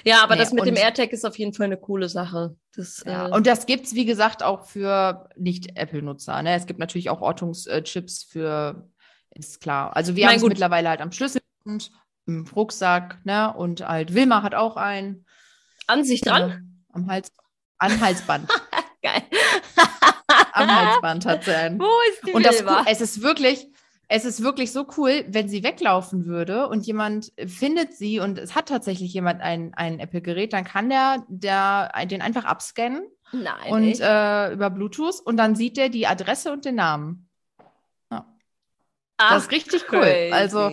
Ja, 0.04 0.22
aber 0.22 0.34
Nee, 0.34 0.40
das 0.40 0.52
mit 0.52 0.64
dem 0.66 0.76
AirTag 0.76 1.12
ist 1.12 1.26
auf 1.26 1.38
jeden 1.38 1.52
Fall 1.52 1.66
eine 1.66 1.76
coole 1.76 2.08
Sache. 2.08 2.56
Das, 2.74 3.02
Ja, 3.04 3.28
äh, 3.28 3.32
und 3.32 3.46
das 3.46 3.66
gibt 3.66 3.86
es, 3.86 3.94
wie 3.94 4.06
gesagt, 4.06 4.42
auch 4.42 4.64
für 4.66 5.28
Nicht-Apple-Nutzer. 5.36 6.42
Ne? 6.42 6.54
Es 6.54 6.66
gibt 6.66 6.78
natürlich 6.78 7.10
auch 7.10 7.20
Ortungschips 7.20 8.22
für, 8.24 8.88
ist 9.30 9.60
klar. 9.60 9.94
Also 9.96 10.16
wir 10.16 10.28
haben 10.28 10.36
es 10.36 10.42
mittlerweile 10.42 10.88
halt 10.88 11.00
am 11.00 11.12
Schlüssel 11.12 11.42
und 11.64 11.90
im 12.26 12.46
Rucksack, 12.54 13.18
ne? 13.24 13.52
Und 13.54 13.86
halt 13.86 14.14
Wilma 14.14 14.42
hat 14.42 14.54
auch 14.54 14.76
einen. 14.76 15.24
An 15.88 16.04
sich 16.04 16.20
dran. 16.20 16.48
Ja, 16.50 16.58
am 16.92 17.10
Hals, 17.10 17.32
am 17.78 18.00
Halsband. 18.00 18.48
Geil. 19.02 19.22
am 20.52 20.68
Halsband 20.68 21.26
hat 21.26 21.44
sie 21.44 21.54
einen. 21.54 21.80
Wo 21.80 21.90
ist 22.10 22.26
die 22.26 22.32
Und 22.32 22.44
das, 22.44 22.60
Wilma? 22.60 22.84
es 22.86 23.00
ist 23.00 23.22
wirklich, 23.22 23.66
es 24.08 24.24
ist 24.24 24.42
wirklich 24.42 24.72
so 24.72 24.86
cool, 24.96 25.24
wenn 25.28 25.48
sie 25.48 25.62
weglaufen 25.62 26.26
würde 26.26 26.68
und 26.68 26.86
jemand 26.86 27.32
findet 27.46 27.94
sie 27.94 28.20
und 28.20 28.38
es 28.38 28.54
hat 28.54 28.68
tatsächlich 28.68 29.12
jemand 29.12 29.40
ein, 29.40 29.74
ein 29.74 29.98
Apple-Gerät, 30.00 30.52
dann 30.52 30.64
kann 30.64 30.88
der, 30.88 31.24
der 31.28 31.92
den 32.06 32.22
einfach 32.22 32.44
abscannen 32.44 33.02
Nein. 33.32 33.70
und 33.70 34.00
äh, 34.00 34.52
über 34.52 34.70
Bluetooth 34.70 35.20
und 35.24 35.36
dann 35.36 35.54
sieht 35.54 35.78
er 35.78 35.88
die 35.88 36.06
Adresse 36.06 36.52
und 36.52 36.64
den 36.64 36.76
Namen. 36.76 37.28
Ach, 39.18 39.34
das 39.34 39.42
ist 39.44 39.50
richtig 39.50 39.92
cool. 39.92 40.00
crazy. 40.00 40.32
Also, 40.32 40.70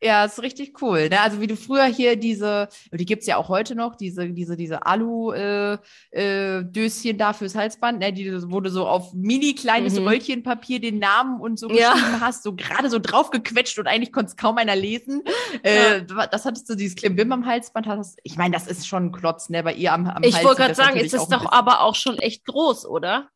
Ja, 0.00 0.24
ist 0.26 0.40
richtig 0.40 0.80
cool. 0.80 1.08
Ne? 1.08 1.20
Also 1.20 1.40
wie 1.40 1.48
du 1.48 1.56
früher 1.56 1.86
hier 1.86 2.14
diese, 2.14 2.68
die 2.92 3.04
gibt's 3.04 3.26
ja 3.26 3.36
auch 3.36 3.48
heute 3.48 3.74
noch, 3.74 3.96
diese, 3.96 4.30
diese, 4.30 4.56
diese 4.56 4.86
Alu-Döschen 4.86 5.80
äh, 6.12 6.64
Döschen 6.64 7.18
da 7.18 7.32
fürs 7.32 7.56
Halsband, 7.56 7.98
ne? 7.98 8.12
die, 8.12 8.30
wo 8.48 8.60
du 8.60 8.70
so 8.70 8.86
auf 8.86 9.12
mini 9.12 9.54
kleines 9.56 9.98
Mhm. 9.98 10.06
Röllchenpapier 10.06 10.80
den 10.80 11.00
Namen 11.00 11.40
und 11.40 11.58
so 11.58 11.68
Ja. 11.68 11.94
geschrieben 11.94 12.20
hast, 12.20 12.44
so 12.44 12.54
gerade 12.54 12.90
so 12.90 13.00
draufgequetscht 13.00 13.76
und 13.80 13.88
eigentlich 13.88 14.12
konnte 14.12 14.30
es 14.30 14.36
kaum 14.36 14.56
einer 14.58 14.76
lesen. 14.76 15.24
Äh, 15.64 16.04
das 16.30 16.44
hattest 16.44 16.70
du, 16.70 16.76
dieses 16.76 16.94
Klimbim 16.94 17.32
am 17.32 17.44
Halsband 17.44 17.88
hast. 17.88 18.20
Ich 18.22 18.36
meine, 18.36 18.54
das 18.54 18.68
ist 18.68 18.86
schon 18.86 19.06
ein 19.06 19.12
Klotz, 19.12 19.48
ne? 19.48 19.64
Bei 19.64 19.74
ihr 19.74 19.92
am, 19.92 20.06
am 20.06 20.22
ich 20.22 20.36
Hals 20.36 20.44
wollte 20.44 20.60
gerade 20.62 20.74
sagen, 20.76 20.96
ist 21.00 21.12
es 21.12 21.26
doch 21.26 21.50
aber 21.50 21.80
auch 21.80 21.96
schon 21.96 22.18
echt 22.18 22.44
groß, 22.44 22.86
oder? 22.86 23.28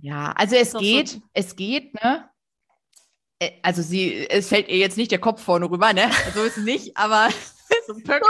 Ja, 0.00 0.32
also 0.36 0.56
es 0.56 0.72
doch 0.72 0.80
so- 0.80 0.86
geht, 0.86 1.20
es 1.34 1.54
geht, 1.56 1.92
ne? 2.02 2.30
Äh, 3.38 3.50
Also 3.62 3.82
sie, 3.82 4.28
es 4.28 4.48
fällt 4.48 4.68
ihr 4.68 4.78
jetzt 4.78 4.96
nicht 4.96 5.10
der 5.10 5.18
Kopf 5.18 5.42
vorne 5.42 5.68
rüber, 5.70 5.92
ne? 5.92 6.10
So 6.34 6.44
ist 6.44 6.56
es 6.58 6.64
nicht, 6.64 6.96
aber 6.96 7.28
so 7.86 7.94
ein 7.94 8.02
Pöck, 8.02 8.22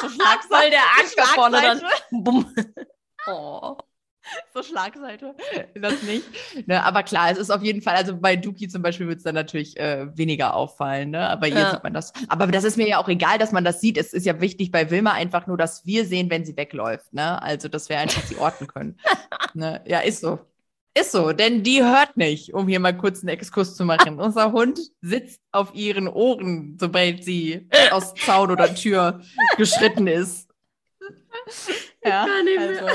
so 0.00 0.08
Schlagseite, 0.08 0.48
Voll 0.48 0.70
der 0.70 0.82
Anker 0.98 1.34
vorne 1.34 1.60
dann. 1.62 1.82
Bumm. 2.24 2.54
Oh. 3.26 3.76
so 4.54 4.62
Schlagseite, 4.62 5.34
das 5.74 6.02
nicht. 6.02 6.24
Ne, 6.66 6.82
aber 6.84 7.02
klar, 7.02 7.30
es 7.30 7.38
ist 7.38 7.50
auf 7.50 7.62
jeden 7.62 7.82
Fall, 7.82 7.96
also 7.96 8.16
bei 8.16 8.34
Duki 8.36 8.68
zum 8.68 8.82
Beispiel 8.82 9.06
wird 9.08 9.18
es 9.18 9.24
dann 9.24 9.34
natürlich 9.34 9.76
äh, 9.78 10.06
weniger 10.16 10.54
auffallen, 10.54 11.10
ne? 11.10 11.28
Aber 11.28 11.46
hier 11.46 11.56
Ja. 11.58 11.70
sieht 11.72 11.82
man 11.82 11.92
das. 11.94 12.12
Aber 12.28 12.46
das 12.48 12.64
ist 12.64 12.76
mir 12.76 12.88
ja 12.88 12.98
auch 12.98 13.08
egal, 13.08 13.38
dass 13.38 13.52
man 13.52 13.64
das 13.64 13.80
sieht. 13.80 13.96
Es 13.98 14.12
ist 14.12 14.26
ja 14.26 14.40
wichtig 14.40 14.70
bei 14.70 14.90
Wilma 14.90 15.12
einfach 15.12 15.46
nur, 15.46 15.56
dass 15.56 15.86
wir 15.86 16.04
sehen, 16.06 16.30
wenn 16.30 16.44
sie 16.44 16.56
wegläuft, 16.56 17.12
ne? 17.12 17.40
Also, 17.42 17.68
dass 17.68 17.88
wir 17.88 17.98
einfach 17.98 18.22
sie 18.24 18.36
orten 18.36 18.66
können. 18.68 18.96
ne? 19.54 19.82
Ja, 19.86 20.00
ist 20.00 20.20
so. 20.20 20.38
Ist 20.94 21.12
so, 21.12 21.32
denn 21.32 21.62
die 21.62 21.82
hört 21.82 22.18
nicht, 22.18 22.52
um 22.52 22.68
hier 22.68 22.78
mal 22.78 22.96
kurz 22.96 23.20
einen 23.20 23.30
Exkurs 23.30 23.76
zu 23.76 23.84
machen. 23.84 24.20
Unser 24.20 24.52
Hund 24.52 24.78
sitzt 25.00 25.40
auf 25.50 25.74
ihren 25.74 26.06
Ohren, 26.06 26.76
sobald 26.78 27.24
sie 27.24 27.68
aus 27.90 28.14
Zaun 28.14 28.50
oder 28.50 28.74
Tür 28.74 29.22
geschritten 29.56 30.06
ist. 30.06 30.50
Ja, 32.04 32.26
also. 32.58 32.86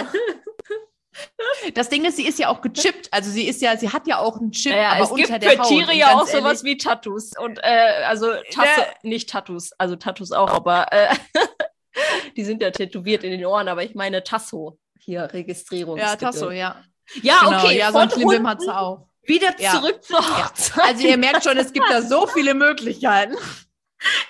Das 1.73 1.89
Ding 1.89 2.05
ist, 2.05 2.17
sie 2.17 2.27
ist 2.27 2.37
ja 2.37 2.49
auch 2.49 2.61
gechippt. 2.61 3.11
Also 3.11 3.31
sie 3.31 3.47
ist 3.47 3.61
ja, 3.61 3.75
sie 3.77 3.89
hat 3.89 4.07
ja 4.07 4.19
auch 4.19 4.37
einen 4.37 4.51
Chip, 4.51 4.73
Ja, 4.73 4.91
aber 4.91 5.05
es 5.05 5.11
unter 5.11 5.39
gibt 5.39 5.43
der 5.43 5.51
für 5.51 5.59
Haut. 5.59 5.67
Tiere 5.67 5.93
ja 5.95 6.13
auch 6.13 6.19
ganz 6.19 6.31
sowas 6.31 6.63
wie 6.63 6.77
Tattoos. 6.77 7.31
Und 7.37 7.59
äh, 7.63 8.03
also 8.05 8.31
Tasse, 8.51 8.85
nicht 9.01 9.29
Tattoos, 9.29 9.71
also 9.79 9.95
Tattoos 9.95 10.31
auch, 10.31 10.49
aber 10.49 10.91
äh, 10.91 11.15
die 12.37 12.43
sind 12.43 12.61
ja 12.61 12.69
tätowiert 12.69 13.23
in 13.23 13.31
den 13.31 13.45
Ohren, 13.45 13.67
aber 13.67 13.83
ich 13.83 13.95
meine 13.95 14.23
Tasso 14.23 14.77
hier, 14.99 15.33
Registrierung. 15.33 15.97
Ja, 15.97 16.15
Tasso, 16.15 16.51
ja. 16.51 16.83
Ja, 17.21 17.39
Genau, 17.45 17.57
okay, 17.63 17.77
ja, 17.77 17.91
so 17.91 17.97
ein 17.99 18.09
Klimbim 18.09 18.47
hat 18.47 18.61
sie 18.61 18.75
auch. 18.75 19.07
wieder 19.23 19.59
Ja. 19.59 19.71
zurück 19.71 20.03
zur 20.03 20.19
Ja. 20.19 20.45
Hochzeit. 20.45 20.83
Also 20.85 21.07
ihr 21.07 21.17
merkt 21.17 21.43
schon, 21.43 21.57
es 21.57 21.71
gibt 21.73 21.85
da 21.89 22.01
so 22.01 22.27
viele 22.27 22.53
Möglichkeiten. 22.53 23.35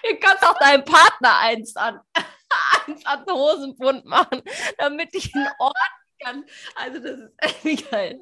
Du 0.01 0.15
kannst 0.21 0.47
auch 0.47 0.57
deinem 0.59 0.85
Partner 0.85 1.39
eins 1.39 1.75
an, 1.75 1.99
eins 2.87 3.05
an 3.05 3.25
den 3.25 3.35
Hosenbund 3.35 4.05
machen, 4.05 4.41
damit 4.77 5.09
ich 5.13 5.35
ihn 5.35 5.45
orten 5.59 5.75
kann. 6.23 6.45
Also 6.75 6.99
das 7.01 7.19
ist 7.19 7.65
echt 7.65 7.91
geil. 7.91 8.17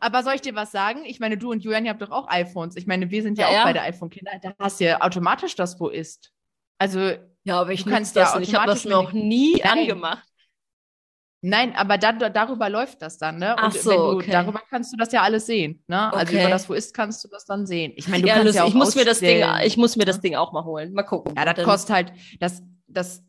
Aber 0.00 0.24
soll 0.24 0.34
ich 0.34 0.40
dir 0.40 0.56
was 0.56 0.72
sagen? 0.72 1.04
Ich 1.04 1.20
meine, 1.20 1.38
du 1.38 1.52
und 1.52 1.62
Julian, 1.62 1.84
ihr 1.84 1.92
habt 1.92 2.02
doch 2.02 2.10
auch 2.10 2.26
iPhones. 2.28 2.74
Ich 2.74 2.88
meine, 2.88 3.10
wir 3.10 3.22
sind 3.22 3.38
ja, 3.38 3.44
Ja, 3.44 3.50
auch 3.50 3.54
ja. 3.58 3.62
beide 3.64 3.80
iPhone-Kinder. 3.82 4.32
Da 4.42 4.54
hast 4.58 4.80
du 4.80 4.84
ja 4.86 5.00
automatisch 5.00 5.54
das, 5.54 5.78
wo 5.78 5.88
ist. 5.88 6.32
Also, 6.78 7.12
Ja, 7.44 7.60
aber 7.60 7.70
ich 7.70 7.86
nutze 7.86 7.94
kannst 7.94 8.16
ja 8.16 8.22
das 8.24 8.34
nicht. 8.40 8.48
Ich 8.48 8.54
habe 8.56 8.66
das 8.66 8.84
noch 8.84 9.12
nie 9.12 9.60
Nein. 9.62 9.78
angemacht. 9.78 10.26
Nein, 11.44 11.74
aber 11.76 11.98
da, 11.98 12.12
da- 12.12 12.30
darüber 12.30 12.68
läuft 12.68 13.02
das 13.02 13.18
dann, 13.18 13.38
ne? 13.38 13.56
Ach 13.58 13.66
Und 13.66 13.74
so, 13.74 13.90
du, 13.90 13.96
okay. 14.16 14.30
darüber 14.30 14.60
kannst 14.70 14.92
du 14.92 14.96
das 14.96 15.12
ja 15.12 15.22
alles 15.22 15.46
sehen, 15.46 15.82
ne? 15.86 16.12
Also 16.12 16.32
Okay. 16.32 16.40
über 16.42 16.50
das, 16.50 16.68
wo 16.68 16.74
ist, 16.74 16.94
kannst 16.94 17.22
du 17.24 17.28
das 17.28 17.44
dann 17.44 17.66
sehen. 17.66 17.92
Ich 17.96 18.08
meine, 18.08 18.22
du 18.22 18.28
Ja, 18.28 18.34
kannst 18.34 18.46
lustig. 18.46 18.58
ja 18.58 18.64
auch 18.64 18.68
ich 18.68 18.74
muss 18.74 18.94
mir 18.96 19.04
das 19.04 19.20
Ding, 19.20 19.44
ich 19.64 19.76
muss 19.76 19.96
mir 19.96 20.04
das 20.04 20.20
Ding 20.20 20.34
auch 20.34 20.52
mal 20.52 20.64
holen. 20.64 20.92
Mal 20.92 21.02
gucken. 21.04 21.34
Ja, 21.36 21.44
das 21.44 21.54
Dann- 21.56 21.64
kostet 21.64 21.94
halt, 21.94 22.12
das, 22.40 22.62
das, 22.86 23.22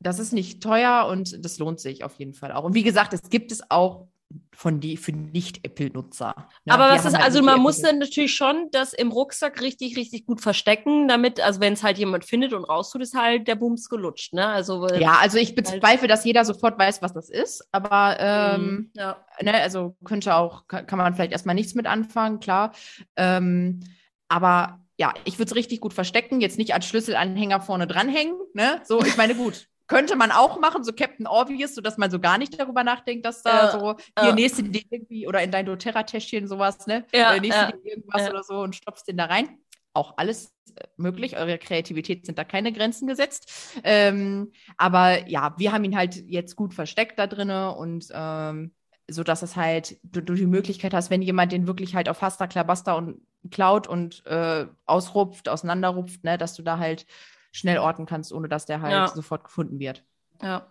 das 0.00 0.18
ist 0.18 0.32
nicht 0.32 0.62
teuer 0.62 1.06
und 1.10 1.44
das 1.44 1.58
lohnt 1.58 1.78
sich 1.80 2.04
auf 2.04 2.14
jeden 2.18 2.32
Fall 2.34 2.52
auch. 2.52 2.64
Und 2.64 2.74
wie 2.74 2.82
gesagt, 2.82 3.12
es 3.12 3.28
gibt 3.28 3.52
es 3.52 3.70
auch 3.70 4.08
von 4.54 4.78
die 4.78 4.96
für 4.96 5.12
Nicht-Apple-Nutzer. 5.12 6.34
ne? 6.64 6.72
Aber 6.72 6.90
was 6.90 7.04
ist, 7.04 7.14
halt 7.14 7.24
also 7.24 7.42
man 7.42 7.60
muss 7.60 7.80
dann 7.80 7.98
natürlich 7.98 8.34
schon 8.34 8.68
das 8.72 8.92
im 8.92 9.10
Rucksack 9.10 9.60
richtig, 9.60 9.96
richtig 9.96 10.26
gut 10.26 10.40
verstecken, 10.40 11.08
damit, 11.08 11.40
also 11.40 11.60
wenn 11.60 11.72
es 11.72 11.82
halt 11.82 11.98
jemand 11.98 12.24
findet 12.24 12.52
und 12.52 12.64
raustut, 12.64 13.02
ist 13.02 13.14
halt 13.14 13.48
der 13.48 13.54
Bums 13.56 13.88
gelutscht, 13.88 14.32
ne? 14.34 14.46
Also 14.46 14.86
Ja, 14.88 15.18
also 15.20 15.38
ich 15.38 15.54
bezweifle, 15.54 16.06
dass 16.08 16.24
jeder 16.24 16.44
sofort 16.44 16.78
weiß, 16.78 17.02
was 17.02 17.12
das 17.14 17.30
ist, 17.30 17.66
aber 17.72 18.16
ähm, 18.20 18.60
Mhm. 18.60 18.90
ja. 18.94 19.24
ne, 19.40 19.54
also 19.54 19.96
könnte 20.04 20.34
auch, 20.34 20.66
kann, 20.68 20.86
kann 20.86 20.98
man 20.98 21.14
vielleicht 21.14 21.32
erstmal 21.32 21.54
nichts 21.54 21.74
mit 21.74 21.86
anfangen, 21.86 22.38
klar. 22.40 22.72
Ähm, 23.16 23.80
aber 24.28 24.80
ja, 24.98 25.14
ich 25.24 25.38
würde 25.38 25.48
es 25.50 25.56
richtig 25.56 25.80
gut 25.80 25.94
verstecken, 25.94 26.40
jetzt 26.40 26.58
nicht 26.58 26.74
als 26.74 26.86
Schlüsselanhänger 26.86 27.62
vorne 27.62 27.86
dranhängen, 27.86 28.36
ne? 28.52 28.80
So, 28.84 29.02
ich 29.02 29.16
meine, 29.16 29.34
gut. 29.34 29.66
Könnte 29.90 30.14
man 30.14 30.30
auch 30.30 30.60
machen, 30.60 30.84
so 30.84 30.92
Captain 30.92 31.26
Obvious, 31.26 31.74
sodass 31.74 31.98
man 31.98 32.12
so 32.12 32.20
gar 32.20 32.38
nicht 32.38 32.58
darüber 32.58 32.84
nachdenkt, 32.84 33.26
dass 33.26 33.42
da 33.42 33.64
Ja, 33.64 33.70
so, 33.72 33.96
hier 34.18 34.28
ja. 34.28 34.34
nächste 34.34 34.62
dir 34.62 34.82
irgendwie 34.88 35.26
oder 35.26 35.42
in 35.42 35.50
dein 35.50 35.66
doTERRA-Täschchen 35.66 36.46
sowas, 36.46 36.86
ne? 36.86 37.04
Ja, 37.12 37.34
äh, 37.34 37.40
nächste 37.40 37.62
ja, 37.62 37.72
dir 37.72 37.84
irgendwas 37.84 38.22
ja. 38.22 38.30
oder 38.30 38.44
so 38.44 38.60
und 38.60 38.76
stopfst 38.76 39.08
den 39.08 39.16
da 39.16 39.24
rein. 39.24 39.58
Auch 39.92 40.16
alles 40.16 40.54
äh, 40.76 40.84
möglich. 40.96 41.36
Eure 41.36 41.58
Kreativität 41.58 42.24
sind 42.24 42.38
da 42.38 42.44
keine 42.44 42.72
Grenzen 42.72 43.08
gesetzt. 43.08 43.50
Ähm, 43.82 44.52
aber 44.76 45.28
ja, 45.28 45.54
wir 45.58 45.72
haben 45.72 45.82
ihn 45.82 45.96
halt 45.96 46.14
jetzt 46.14 46.54
gut 46.54 46.72
versteckt 46.72 47.18
da 47.18 47.26
drinne 47.26 47.74
und 47.74 48.06
ähm, 48.12 48.72
so 49.08 49.24
dass 49.24 49.42
es 49.42 49.56
halt 49.56 49.98
du, 50.04 50.20
du 50.20 50.34
die 50.34 50.46
Möglichkeit 50.46 50.94
hast, 50.94 51.10
wenn 51.10 51.20
jemand 51.20 51.50
den 51.50 51.66
wirklich 51.66 51.96
halt 51.96 52.08
auf 52.08 52.22
Hasta 52.22 52.46
Klabaster 52.46 52.96
und 52.96 53.20
klaut 53.50 53.88
und 53.88 54.24
äh, 54.26 54.66
ausrupft, 54.86 55.48
auseinanderrupft, 55.48 56.22
ne, 56.22 56.38
dass 56.38 56.54
du 56.54 56.62
da 56.62 56.78
halt 56.78 57.06
schnell 57.52 57.78
orten 57.78 58.06
kannst, 58.06 58.32
ohne 58.32 58.48
dass 58.48 58.66
der 58.66 58.80
halt 58.80 58.92
Ja. 58.92 59.08
sofort 59.08 59.44
gefunden 59.44 59.78
wird. 59.78 60.04
ja. 60.42 60.66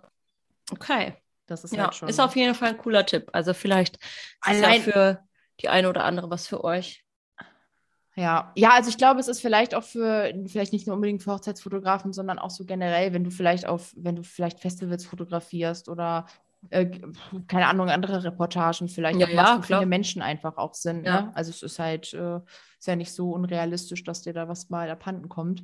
Okay. 0.72 1.16
Das 1.48 1.64
ist 1.64 1.74
Ja, 1.74 1.86
halt 1.86 1.96
schon. 1.96 2.10
ist 2.10 2.20
auf 2.20 2.36
jeden 2.36 2.54
Fall 2.54 2.70
ein 2.70 2.78
cooler 2.78 3.04
Tipp. 3.08 3.28
Also 3.34 3.56
vielleicht 3.56 3.96
ist 3.96 4.04
es 4.52 4.60
ja 4.62 4.68
Allein- 4.68 4.82
für 4.84 5.20
die 5.62 5.68
eine 5.70 5.90
oder 5.90 6.04
andere 6.04 6.30
was 6.30 6.46
für 6.46 6.64
euch. 6.64 7.04
Ja, 8.16 8.52
ja, 8.56 8.72
also 8.74 8.90
ich 8.90 8.98
glaube, 8.98 9.20
es 9.20 9.28
ist 9.28 9.40
vielleicht 9.42 9.74
auch 9.74 9.84
für, 9.84 10.32
vielleicht 10.48 10.74
nicht 10.74 10.86
nur 10.88 10.96
unbedingt 10.96 11.24
für 11.24 11.32
Hochzeitsfotografen, 11.32 12.12
sondern 12.12 12.38
auch 12.38 12.50
so 12.50 12.66
generell, 12.66 13.14
wenn 13.14 13.24
du 13.24 13.32
vielleicht 13.32 13.66
auf, 13.66 13.94
wenn 13.96 14.16
du 14.18 14.24
vielleicht 14.24 14.60
Festivals 14.60 15.06
fotografierst 15.06 15.88
oder 15.88 16.26
äh, 16.70 16.88
keine 17.48 17.68
Ahnung, 17.68 17.90
andere 17.90 18.24
Reportagen 18.24 18.90
vielleicht 18.90 19.20
Ja, 19.20 19.26
auch 19.28 19.32
ja, 19.32 19.44
klar. 19.44 19.64
viele 19.64 19.86
Menschen 19.86 20.22
einfach 20.22 20.58
auch 20.58 20.74
sind. 20.74 21.06
Ja. 21.06 21.22
Ne? 21.22 21.32
Also 21.36 21.52
es 21.52 21.64
ist 21.64 21.80
halt, 21.80 22.14
äh, 22.14 22.38
ist 22.78 22.88
ja 22.88 22.96
nicht 22.98 23.14
so 23.14 23.32
unrealistisch, 23.32 24.04
dass 24.04 24.22
dir 24.24 24.34
da 24.34 24.48
was 24.50 24.70
mal 24.70 24.90
abhanden 24.90 25.30
kommt. 25.30 25.64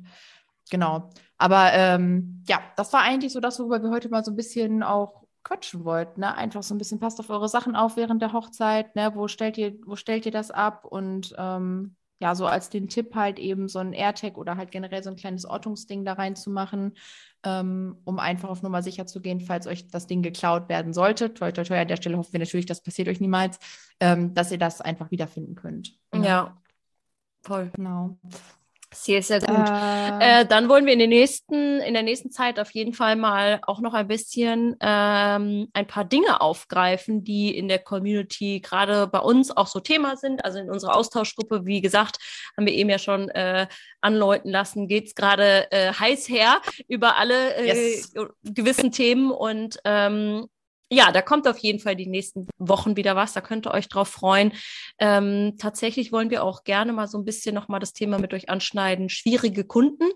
Genau. 0.70 1.10
Aber 1.38 1.72
ähm, 1.72 2.42
ja, 2.48 2.60
das 2.76 2.92
war 2.92 3.02
eigentlich 3.02 3.32
so 3.32 3.40
das, 3.40 3.58
worüber 3.58 3.82
wir 3.82 3.90
heute 3.90 4.08
mal 4.08 4.24
so 4.24 4.32
ein 4.32 4.36
bisschen 4.36 4.82
auch 4.82 5.26
quatschen 5.44 5.84
wollten. 5.84 6.20
Ne? 6.20 6.34
Einfach 6.34 6.62
so 6.62 6.74
ein 6.74 6.78
bisschen 6.78 6.98
passt 6.98 7.20
auf 7.20 7.30
eure 7.30 7.48
Sachen 7.48 7.76
auf 7.76 7.96
während 7.96 8.20
der 8.20 8.32
Hochzeit. 8.32 8.96
Ne? 8.96 9.12
Wo 9.14 9.28
stellt 9.28 9.56
ihr, 9.58 9.74
wo 9.84 9.96
stellt 9.96 10.26
ihr 10.26 10.32
das 10.32 10.50
ab? 10.50 10.84
Und 10.84 11.34
ähm, 11.38 11.94
ja, 12.18 12.34
so 12.34 12.46
als 12.46 12.70
den 12.70 12.88
Tipp 12.88 13.14
halt 13.14 13.38
eben 13.38 13.68
so 13.68 13.78
ein 13.78 13.92
AirTag 13.92 14.38
oder 14.38 14.56
halt 14.56 14.70
generell 14.70 15.02
so 15.02 15.10
ein 15.10 15.16
kleines 15.16 15.44
Ortungsding 15.44 16.04
da 16.04 16.14
reinzumachen, 16.14 16.96
ähm, 17.44 17.98
um 18.04 18.18
einfach 18.18 18.48
auf 18.48 18.62
Nummer 18.62 18.82
sicher 18.82 19.06
zu 19.06 19.20
gehen, 19.20 19.40
falls 19.40 19.66
euch 19.66 19.86
das 19.88 20.06
Ding 20.06 20.22
geklaut 20.22 20.68
werden 20.68 20.92
sollte. 20.94 21.34
Toi, 21.34 21.52
toi, 21.52 21.62
toi, 21.62 21.78
an 21.78 21.88
der 21.88 21.96
Stelle 21.96 22.16
hoffen 22.16 22.32
wir 22.32 22.40
natürlich, 22.40 22.66
das 22.66 22.82
passiert 22.82 23.08
euch 23.08 23.20
niemals, 23.20 23.58
ähm, 24.00 24.34
dass 24.34 24.50
ihr 24.50 24.58
das 24.58 24.80
einfach 24.80 25.10
wiederfinden 25.10 25.54
könnt. 25.54 25.98
Ja. 26.14 26.56
Voll. 27.42 27.70
Genau. 27.76 28.18
Sehr, 29.06 29.22
sehr 29.22 29.40
gut. 29.40 29.68
Äh, 29.68 30.40
äh, 30.40 30.46
dann 30.46 30.68
wollen 30.68 30.84
wir 30.84 30.92
in, 30.92 30.98
den 30.98 31.10
nächsten, 31.10 31.80
in 31.80 31.94
der 31.94 32.02
nächsten 32.02 32.32
Zeit 32.32 32.58
auf 32.58 32.72
jeden 32.72 32.92
Fall 32.92 33.14
mal 33.14 33.60
auch 33.62 33.80
noch 33.80 33.94
ein 33.94 34.08
bisschen 34.08 34.76
ähm, 34.80 35.68
ein 35.72 35.86
paar 35.86 36.04
Dinge 36.04 36.40
aufgreifen, 36.40 37.22
die 37.22 37.56
in 37.56 37.68
der 37.68 37.78
Community 37.78 38.60
gerade 38.60 39.06
bei 39.06 39.20
uns 39.20 39.56
auch 39.56 39.68
so 39.68 39.78
Thema 39.78 40.16
sind. 40.16 40.44
Also 40.44 40.58
in 40.58 40.70
unserer 40.70 40.96
Austauschgruppe, 40.96 41.66
wie 41.66 41.80
gesagt, 41.80 42.18
haben 42.56 42.66
wir 42.66 42.74
eben 42.74 42.90
ja 42.90 42.98
schon 42.98 43.28
äh, 43.28 43.68
anläuten 44.00 44.50
lassen, 44.50 44.88
geht 44.88 45.06
es 45.06 45.14
gerade 45.14 45.70
äh, 45.70 45.92
heiß 45.92 46.28
her 46.28 46.60
über 46.88 47.16
alle 47.16 47.54
äh, 47.54 47.66
yes. 47.66 48.12
gewissen 48.42 48.90
Themen. 48.90 49.30
Und 49.30 49.78
ähm, 49.84 50.48
ja, 50.90 51.10
da 51.10 51.20
kommt 51.20 51.48
auf 51.48 51.58
jeden 51.58 51.80
Fall 51.80 51.96
die 51.96 52.06
nächsten 52.06 52.46
Wochen 52.58 52.96
wieder 52.96 53.16
was. 53.16 53.32
Da 53.32 53.40
könnt 53.40 53.66
ihr 53.66 53.74
euch 53.74 53.88
drauf 53.88 54.08
freuen. 54.08 54.52
Ähm, 54.98 55.56
tatsächlich 55.58 56.12
wollen 56.12 56.30
wir 56.30 56.44
auch 56.44 56.64
gerne 56.64 56.92
mal 56.92 57.08
so 57.08 57.18
ein 57.18 57.24
bisschen 57.24 57.54
nochmal 57.54 57.80
das 57.80 57.92
Thema 57.92 58.18
mit 58.18 58.32
euch 58.32 58.48
anschneiden. 58.48 59.08
Schwierige 59.08 59.64
Kunden 59.64 60.08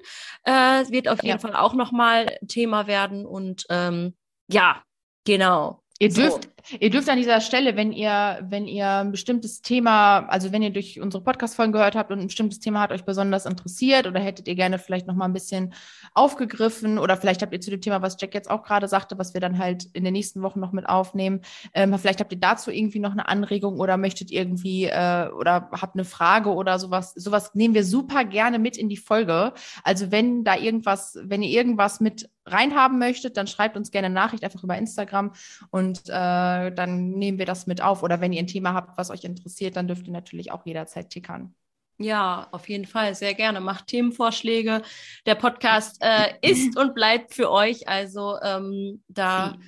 äh, 0.45 0.53
wird 0.91 1.09
auf 1.09 1.23
jeden 1.23 1.37
ja. 1.37 1.39
Fall 1.39 1.57
auch 1.57 1.75
nochmal 1.75 2.39
Thema 2.47 2.87
werden. 2.87 3.27
Und 3.27 3.67
ähm, 3.69 4.17
ja, 4.49 4.83
genau. 5.25 5.80
Ihr 6.03 6.09
dürft, 6.09 6.49
so. 6.65 6.77
ihr 6.81 6.89
dürft 6.89 7.11
an 7.11 7.19
dieser 7.19 7.43
Stelle, 7.43 7.77
wenn 7.77 7.93
ihr, 7.93 8.39
wenn 8.49 8.67
ihr 8.67 8.89
ein 8.89 9.11
bestimmtes 9.11 9.61
Thema, 9.61 10.21
also 10.29 10.51
wenn 10.51 10.63
ihr 10.63 10.71
durch 10.71 10.99
unsere 10.99 11.23
Podcast-Folgen 11.23 11.73
gehört 11.73 11.95
habt 11.95 12.11
und 12.11 12.21
ein 12.21 12.29
bestimmtes 12.29 12.59
Thema 12.59 12.81
hat 12.81 12.91
euch 12.91 13.05
besonders 13.05 13.45
interessiert 13.45 14.07
oder 14.07 14.19
hättet 14.19 14.49
ihr 14.49 14.55
gerne 14.55 14.79
vielleicht 14.79 15.07
noch 15.07 15.15
mal 15.15 15.27
ein 15.27 15.35
bisschen 15.35 15.75
aufgegriffen 16.15 16.99
oder 16.99 17.19
vielleicht 17.19 17.43
habt 17.43 17.53
ihr 17.53 17.61
zu 17.61 17.71
dem 17.71 17.83
Thema, 17.83 18.01
was 18.01 18.17
Jack 18.19 18.33
jetzt 18.33 18.51
auch 18.51 18.63
gerade 18.63 18.89
sagte, 18.89 19.19
was 19.19 19.35
wir 19.35 19.43
dann 19.43 19.59
halt 19.59 19.89
in 19.93 20.03
den 20.05 20.15
nächsten 20.15 20.41
Wochen 20.41 20.59
noch 20.59 20.73
mit 20.73 20.89
aufnehmen, 20.89 21.43
ähm, 21.75 21.97
vielleicht 21.99 22.21
habt 22.21 22.33
ihr 22.33 22.41
dazu 22.41 22.71
irgendwie 22.71 22.99
noch 22.99 23.13
eine 23.13 23.29
Anregung 23.29 23.79
oder 23.79 23.99
möchtet 23.99 24.31
irgendwie 24.31 24.87
äh, 24.87 25.29
oder 25.29 25.69
habt 25.71 25.97
eine 25.97 26.07
Frage 26.07 26.55
oder 26.55 26.79
sowas, 26.79 27.13
sowas 27.13 27.55
nehmen 27.55 27.75
wir 27.75 27.85
super 27.85 28.25
gerne 28.25 28.59
mit 28.59 28.79
in 28.79 28.89
die 28.89 28.97
Folge. 28.97 29.53
Also 29.85 30.11
wenn 30.11 30.45
da 30.45 30.57
irgendwas, 30.57 31.19
wenn 31.23 31.43
ihr 31.43 31.51
irgendwas 31.51 32.01
mit 32.01 32.31
reinhaben 32.47 32.99
möchtet, 32.99 33.37
dann 33.37 33.47
schreibt 33.47 33.77
uns 33.77 33.91
gerne 33.91 34.07
eine 34.07 34.15
Nachricht 34.15 34.45
einfach 34.45 34.65
über 34.65 34.77
Instagram 34.77 35.33
und 35.71 36.09
äh, 36.09 36.73
dann 36.73 37.11
nehmen 37.11 37.39
wir 37.39 37.47
das 37.47 37.67
mit 37.67 37.83
auf. 37.83 38.03
Oder 38.03 38.21
wenn 38.21 38.33
ihr 38.33 38.43
ein 38.43 38.47
Thema 38.47 38.75
habt, 38.75 38.97
was 38.99 39.11
euch 39.11 39.25
interessiert, 39.25 39.77
dann 39.77 39.89
dürft 39.89 40.07
ihr 40.07 40.13
natürlich 40.13 40.53
auch 40.53 40.65
jederzeit 40.65 41.11
tickern. 41.11 41.55
Ja, 41.99 42.49
auf 42.53 42.69
jeden 42.71 42.87
Fall, 42.87 43.15
sehr 43.15 43.35
gerne. 43.35 43.61
Macht 43.61 43.89
Themenvorschläge. 43.89 44.81
Der 45.27 45.35
Podcast 45.35 45.99
äh, 46.01 46.33
ist 46.41 46.79
und 46.79 46.95
bleibt 46.95 47.35
für 47.35 47.51
euch. 47.51 47.89
Also 47.89 48.39
ähm, 48.43 49.03
da 49.09 49.59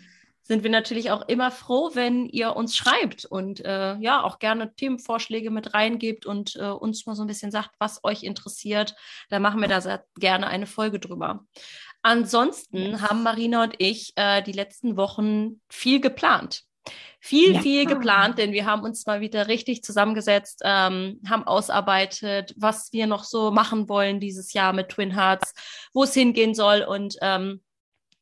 sind 0.44 0.64
wir 0.64 0.70
natürlich 0.70 1.10
auch 1.10 1.28
immer 1.28 1.50
froh, 1.50 1.90
wenn 1.94 2.26
ihr 2.26 2.56
uns 2.56 2.74
schreibt 2.74 3.26
und 3.26 3.64
äh, 3.64 3.96
ja, 3.98 4.22
auch 4.22 4.38
gerne 4.38 4.74
Themenvorschläge 4.74 5.50
mit 5.50 5.74
reingebt 5.74 6.26
und 6.26 6.56
äh, 6.56 6.70
uns 6.70 7.06
mal 7.06 7.14
so 7.14 7.22
ein 7.22 7.28
bisschen 7.28 7.50
sagt, 7.50 7.70
was 7.78 8.02
euch 8.02 8.22
interessiert. 8.22 8.94
Da 9.28 9.38
machen 9.38 9.60
wir 9.60 9.68
da 9.68 9.80
sehr 9.80 10.04
gerne 10.18 10.48
eine 10.48 10.66
Folge 10.66 10.98
drüber. 10.98 11.44
Ansonsten 12.02 13.00
haben 13.00 13.22
Marina 13.22 13.62
und 13.62 13.74
ich 13.78 14.12
äh, 14.16 14.42
die 14.42 14.52
letzten 14.52 14.96
Wochen 14.96 15.60
viel 15.68 16.00
geplant. 16.00 16.64
Viel, 17.20 17.54
ja. 17.54 17.60
viel 17.60 17.86
geplant, 17.86 18.38
denn 18.38 18.52
wir 18.52 18.66
haben 18.66 18.82
uns 18.82 19.06
mal 19.06 19.20
wieder 19.20 19.46
richtig 19.46 19.84
zusammengesetzt, 19.84 20.62
ähm, 20.64 21.20
haben 21.28 21.44
ausarbeitet, 21.44 22.52
was 22.56 22.92
wir 22.92 23.06
noch 23.06 23.22
so 23.22 23.52
machen 23.52 23.88
wollen 23.88 24.18
dieses 24.18 24.52
Jahr 24.52 24.72
mit 24.72 24.88
Twin 24.88 25.14
Hearts, 25.14 25.54
wo 25.92 26.02
es 26.02 26.14
hingehen 26.14 26.54
soll 26.54 26.82
und 26.82 27.16
ähm, 27.22 27.62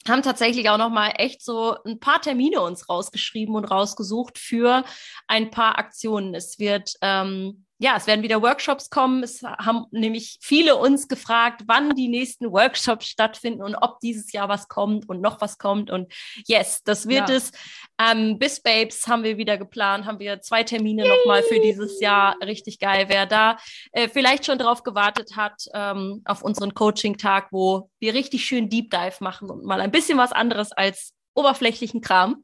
haben 0.06 0.22
tatsächlich 0.22 0.68
auch 0.68 0.76
noch 0.76 0.90
mal 0.90 1.14
echt 1.16 1.42
so 1.42 1.76
ein 1.84 1.98
paar 1.98 2.20
Termine 2.20 2.60
uns 2.60 2.90
rausgeschrieben 2.90 3.54
und 3.54 3.64
rausgesucht 3.64 4.38
für 4.38 4.84
ein 5.26 5.50
paar 5.50 5.78
Aktionen. 5.78 6.34
Es 6.34 6.58
wird 6.58 6.94
ähm, 7.00 7.64
ja, 7.82 7.96
es 7.96 8.06
werden 8.06 8.22
wieder 8.22 8.42
Workshops 8.42 8.90
kommen. 8.90 9.22
Es 9.22 9.42
haben 9.42 9.86
nämlich 9.90 10.36
viele 10.42 10.76
uns 10.76 11.08
gefragt, 11.08 11.62
wann 11.66 11.94
die 11.94 12.08
nächsten 12.08 12.52
Workshops 12.52 13.06
stattfinden 13.06 13.62
und 13.62 13.74
ob 13.74 14.00
dieses 14.00 14.32
Jahr 14.32 14.50
was 14.50 14.68
kommt 14.68 15.08
und 15.08 15.22
noch 15.22 15.40
was 15.40 15.56
kommt. 15.56 15.90
Und 15.90 16.12
yes, 16.46 16.82
das 16.84 17.08
wird 17.08 17.30
ja. 17.30 17.36
es. 17.36 17.52
Ähm, 17.98 18.38
bis 18.38 18.60
Babes 18.60 19.06
haben 19.06 19.22
wir 19.22 19.38
wieder 19.38 19.56
geplant, 19.56 20.04
haben 20.04 20.18
wir 20.18 20.42
zwei 20.42 20.62
Termine 20.62 21.08
nochmal 21.08 21.42
für 21.42 21.58
dieses 21.58 22.00
Jahr. 22.02 22.36
Richtig 22.44 22.80
geil. 22.80 23.06
Wer 23.08 23.24
da 23.24 23.56
äh, 23.92 24.08
vielleicht 24.08 24.44
schon 24.44 24.58
drauf 24.58 24.82
gewartet 24.82 25.36
hat, 25.36 25.64
ähm, 25.72 26.20
auf 26.26 26.42
unseren 26.42 26.74
Coaching-Tag, 26.74 27.48
wo 27.50 27.88
wir 27.98 28.12
richtig 28.12 28.44
schön 28.44 28.68
Deep 28.68 28.90
Dive 28.90 29.16
machen 29.20 29.48
und 29.48 29.64
mal 29.64 29.80
ein 29.80 29.90
bisschen 29.90 30.18
was 30.18 30.32
anderes 30.32 30.72
als 30.72 31.14
oberflächlichen 31.32 32.02
Kram. 32.02 32.42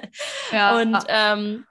ja. 0.52 0.80
Und 0.80 0.96
ähm, 1.08 1.66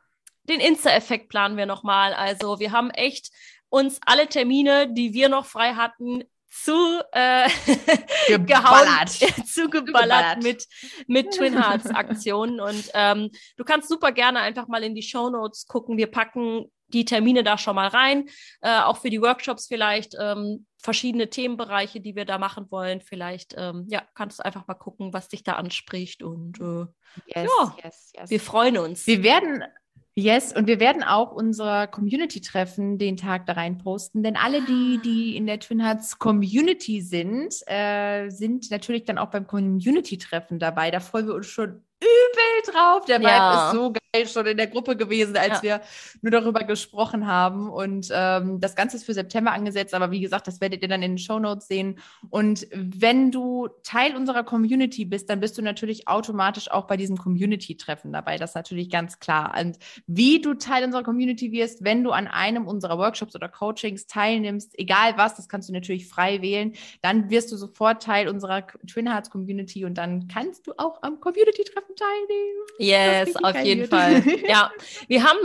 den 0.50 0.60
Insta-Effekt 0.60 1.30
planen 1.30 1.58
wir 1.58 1.66
nochmal. 1.66 2.14
Also 2.14 2.60
wir 2.60 2.72
haben 2.72 2.90
echt 2.92 3.32
uns 3.70 4.00
alle 4.06 4.28
Termine, 4.28 4.92
die 4.94 5.14
wir 5.14 5.30
noch 5.30 5.46
frei 5.46 5.74
hatten, 5.74 6.24
zu 6.50 7.02
äh, 7.12 7.50
geballert. 8.28 9.10
zu 9.46 9.70
geballert 9.70 10.42
mit, 10.42 10.66
mit 11.08 11.32
Twin 11.32 11.62
Hearts 11.62 11.88
Aktionen. 11.88 12.60
Und 12.60 12.90
ähm, 12.94 13.30
du 13.58 13.64
kannst 13.64 13.90
super 13.90 14.12
gerne 14.12 14.40
einfach 14.40 14.68
mal 14.68 14.84
in 14.84 14.96
die 14.96 15.04
Show 15.04 15.30
Notes 15.30 15.68
gucken. 15.68 15.98
Wir 15.98 16.08
packen 16.08 16.72
die 16.88 17.06
Termine 17.06 17.44
da 17.44 17.58
schon 17.58 17.76
mal 17.76 17.88
rein, 17.88 18.30
äh, 18.62 18.80
auch 18.80 18.98
für 18.98 19.10
die 19.10 19.22
Workshops 19.22 19.68
vielleicht 19.68 20.16
ähm, 20.20 20.66
verschiedene 20.78 21.30
Themenbereiche, 21.30 22.00
die 22.00 22.16
wir 22.16 22.24
da 22.24 22.38
machen 22.38 22.72
wollen. 22.72 23.02
Vielleicht 23.02 23.56
ähm, 23.58 23.86
ja, 23.90 24.04
kannst 24.16 24.40
du 24.40 24.46
einfach 24.46 24.68
mal 24.68 24.76
gucken, 24.76 25.12
was 25.12 25.28
dich 25.28 25.44
da 25.44 25.54
anspricht 25.54 26.24
und 26.24 26.60
äh, 26.62 26.86
yes, 27.36 27.50
ja, 27.60 27.76
yes, 27.84 28.12
yes. 28.16 28.30
wir 28.30 28.40
freuen 28.40 28.78
uns. 28.78 29.06
Wir 29.06 29.22
werden 29.22 29.64
Yes, 30.20 30.52
und 30.52 30.66
wir 30.66 30.80
werden 30.80 31.04
auch 31.04 31.32
unser 31.32 31.86
Community-Treffen 31.86 32.98
den 32.98 33.18
Tag 33.18 33.46
da 33.46 33.54
rein 33.54 33.78
posten, 33.78 34.24
denn 34.24 34.36
alle, 34.36 34.66
die, 34.66 35.00
die 35.06 35.38
in 35.38 35.46
der 35.46 35.60
Twin 35.60 35.80
Hearts 35.80 36.18
Community 36.18 37.02
sind, 37.02 37.54
äh, 37.68 38.30
sind 38.30 38.72
natürlich 38.72 39.06
dann 39.06 39.20
auch 39.20 39.30
beim 39.30 39.46
Community-Treffen 39.46 40.58
dabei. 40.58 40.90
Da 40.90 41.02
freuen 41.02 41.28
wir 41.28 41.36
uns 41.36 41.46
schon 41.46 41.84
übel 42.00 42.74
drauf. 42.74 43.06
Der 43.06 43.20
Vibe 43.20 43.30
ja. 43.30 43.68
ist 43.68 43.76
so 43.76 43.92
geil 43.92 44.28
schon 44.28 44.46
in 44.46 44.58
der 44.58 44.68
Gruppe 44.68 44.96
gewesen, 44.96 45.36
als 45.36 45.62
ja. 45.62 45.64
wir 45.64 45.82
nur 46.22 46.32
darüber 46.32 46.64
gesprochen 46.64 47.28
haben. 47.28 47.70
Und 47.70 48.10
ähm, 48.12 48.60
das 48.60 48.76
Ganze 48.76 48.98
ist 48.98 49.06
für 49.06 49.14
September 49.14 49.52
angesetzt, 49.52 49.94
aber 49.94 50.12
wie 50.12 50.20
gesagt, 50.20 50.48
das 50.48 50.62
werdet 50.62 50.82
ihr 50.82 50.88
dann 50.88 51.02
in 51.02 51.14
den 51.14 51.18
Show 51.18 51.40
Notes 51.40 51.68
sehen. 51.68 52.00
Und 52.30 52.68
wenn 52.72 53.32
du 53.32 53.68
Teil 53.84 54.16
unserer 54.16 54.44
Community 54.44 55.06
bist, 55.06 55.30
dann 55.30 55.40
bist 55.40 55.58
du 55.58 55.62
natürlich 55.62 56.08
automatisch 56.08 56.70
auch 56.70 56.86
bei 56.86 56.98
diesem 56.98 57.18
Community-Treffen 57.18 58.14
dabei. 58.14 58.38
Das 58.38 58.52
ist 58.52 58.56
natürlich 58.56 58.90
ganz 58.90 59.20
klar. 59.20 59.56
Und 59.60 59.78
wie 60.06 60.42
du 60.42 60.54
Teil 60.54 60.84
unserer 60.84 61.04
Community 61.04 61.52
wirst, 61.52 61.84
wenn 61.84 62.04
du 62.04 62.12
an 62.12 62.28
einem 62.28 62.68
unserer 62.68 62.98
Workshops 62.98 63.36
oder 63.36 63.50
Coachings 63.50 64.08
teilnimmst, 64.08 64.78
egal 64.78 65.18
was, 65.18 65.36
das 65.36 65.50
kannst 65.50 65.70
du 65.70 65.74
natürlich 65.74 66.08
frei 66.08 66.42
wählen, 66.42 66.74
dann 67.02 67.30
wirst 67.30 67.52
du 67.52 67.58
sofort 67.58 68.04
Teil 68.04 68.28
unserer 68.28 68.68
Twin 68.88 69.12
Hearts 69.12 69.30
Community 69.30 69.86
und 69.86 69.96
dann 69.96 70.28
kannst 70.28 70.68
du 70.68 70.74
auch 70.78 71.02
am 71.02 71.20
Community-Treffen 71.20 71.87
teilnehmen. 71.96 72.60
Yes, 72.80 73.36
auf 73.38 73.64
jeden 73.64 73.88
Fall. 73.88 74.24
Ja, 74.48 74.72
wir 75.08 75.24
haben 75.24 75.40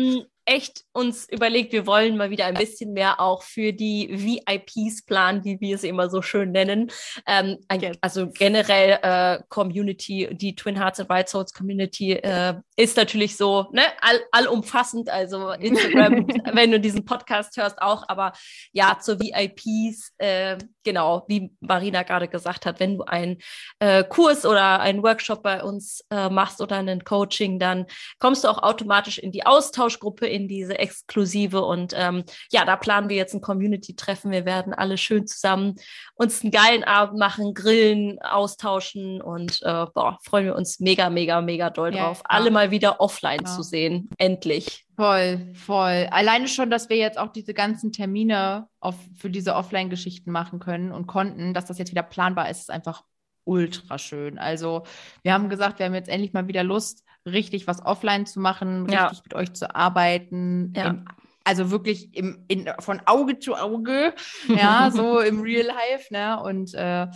ähm, 0.00 0.24
echt 0.46 0.84
uns 0.92 1.28
überlegt, 1.28 1.72
wir 1.72 1.86
wollen 1.86 2.16
mal 2.16 2.30
wieder 2.30 2.46
ein 2.46 2.54
bisschen 2.54 2.92
mehr 2.92 3.20
auch 3.20 3.42
für 3.42 3.72
die 3.72 4.08
VIPs 4.10 5.04
planen, 5.04 5.44
wie 5.44 5.60
wir 5.60 5.74
es 5.74 5.84
immer 5.84 6.10
so 6.10 6.20
schön 6.22 6.52
nennen. 6.52 6.90
Ähm, 7.26 7.58
ein, 7.68 7.96
also 8.00 8.28
generell 8.28 8.98
äh, 9.02 9.42
Community, 9.48 10.28
die 10.32 10.54
Twin 10.54 10.76
Hearts 10.76 11.00
and 11.00 11.08
White 11.08 11.30
Souls 11.30 11.52
Community 11.52 12.12
äh, 12.12 12.54
ist 12.76 12.96
natürlich 12.96 13.36
so 13.36 13.66
ne, 13.72 13.82
all, 14.00 14.20
allumfassend, 14.32 15.08
also 15.08 15.50
Instagram, 15.52 16.26
wenn 16.52 16.70
du 16.70 16.78
diesen 16.78 17.04
Podcast 17.04 17.56
hörst 17.56 17.80
auch, 17.80 18.04
aber 18.08 18.32
ja, 18.72 18.98
zur 19.00 19.18
VIPs, 19.20 20.12
äh, 20.18 20.58
genau, 20.82 21.24
wie 21.26 21.50
Marina 21.60 22.02
gerade 22.02 22.28
gesagt 22.28 22.66
hat, 22.66 22.80
wenn 22.80 22.98
du 22.98 23.04
einen 23.04 23.38
äh, 23.78 24.04
Kurs 24.04 24.44
oder 24.44 24.80
einen 24.80 25.02
Workshop 25.02 25.42
bei 25.42 25.62
uns 25.62 26.04
äh, 26.10 26.28
machst 26.28 26.60
oder 26.60 26.76
einen 26.76 27.04
Coaching, 27.04 27.58
dann 27.58 27.86
kommst 28.18 28.44
du 28.44 28.48
auch 28.48 28.62
automatisch 28.62 29.18
in 29.18 29.32
die 29.32 29.46
Austauschgruppe 29.46 30.33
in 30.34 30.48
diese 30.48 30.78
exklusive. 30.78 31.62
Und 31.64 31.94
ähm, 31.96 32.24
ja, 32.50 32.64
da 32.64 32.76
planen 32.76 33.08
wir 33.08 33.16
jetzt 33.16 33.34
ein 33.34 33.40
Community-Treffen. 33.40 34.30
Wir 34.30 34.44
werden 34.44 34.74
alle 34.74 34.98
schön 34.98 35.26
zusammen 35.26 35.76
uns 36.16 36.42
einen 36.42 36.50
geilen 36.50 36.84
Abend 36.84 37.18
machen, 37.18 37.54
grillen, 37.54 38.20
austauschen 38.20 39.20
und 39.20 39.60
äh, 39.62 39.86
boah, 39.94 40.18
freuen 40.22 40.46
wir 40.46 40.54
uns 40.54 40.80
mega, 40.80 41.10
mega, 41.10 41.40
mega 41.40 41.70
doll 41.70 41.94
ja, 41.94 42.04
drauf, 42.04 42.22
alle 42.24 42.50
mal 42.50 42.70
wieder 42.70 43.00
offline 43.00 43.42
ja. 43.44 43.50
zu 43.50 43.62
sehen. 43.62 44.10
Endlich. 44.18 44.86
Voll, 44.96 45.52
voll. 45.54 46.08
Alleine 46.10 46.46
schon, 46.46 46.70
dass 46.70 46.88
wir 46.88 46.96
jetzt 46.96 47.18
auch 47.18 47.32
diese 47.32 47.52
ganzen 47.52 47.90
Termine 47.90 48.68
auf, 48.80 48.94
für 49.16 49.30
diese 49.30 49.54
Offline-Geschichten 49.54 50.30
machen 50.30 50.60
können 50.60 50.92
und 50.92 51.06
konnten, 51.06 51.52
dass 51.52 51.66
das 51.66 51.78
jetzt 51.78 51.90
wieder 51.90 52.04
planbar 52.04 52.48
ist, 52.48 52.60
ist 52.60 52.70
einfach 52.70 53.02
ultra 53.44 53.98
schön. 53.98 54.38
Also 54.38 54.84
wir 55.22 55.32
haben 55.32 55.48
gesagt, 55.48 55.78
wir 55.78 55.86
haben 55.86 55.94
jetzt 55.94 56.08
endlich 56.08 56.32
mal 56.32 56.48
wieder 56.48 56.64
Lust, 56.64 57.04
richtig 57.26 57.66
was 57.66 57.84
offline 57.84 58.26
zu 58.26 58.40
machen, 58.40 58.88
ja. 58.88 59.06
richtig 59.06 59.24
mit 59.24 59.34
euch 59.34 59.52
zu 59.52 59.74
arbeiten. 59.74 60.72
Ja. 60.76 60.88
Im, 60.88 61.04
also 61.44 61.70
wirklich 61.70 62.14
im, 62.14 62.44
in, 62.48 62.70
von 62.80 63.00
Auge 63.04 63.38
zu 63.38 63.54
Auge, 63.54 64.14
ja, 64.48 64.90
so 64.90 65.20
im 65.20 65.40
Real 65.40 65.66
Life, 65.66 66.12
ne? 66.12 66.42
Und 66.42 66.74
äh, 66.74 67.06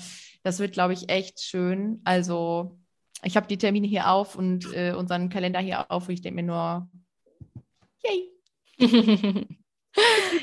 das 0.43 0.59
wird, 0.59 0.73
glaube 0.73 0.93
ich, 0.93 1.09
echt 1.09 1.41
schön. 1.41 2.01
Also 2.05 2.79
ich 3.23 3.37
habe 3.37 3.49
die 3.49 3.59
Termine 3.59 3.87
hier 3.87 4.11
auf 4.11 4.37
und 4.37 4.73
äh, 4.75 4.93
unseren 4.93 5.29
Kalender 5.29 5.61
hier 5.61 5.91
auf 5.91 6.09
und 6.09 6.15
ich 6.15 6.23
denke 6.23 6.43
mir 6.43 6.47
nur, 6.47 6.89
yay. 8.05 8.31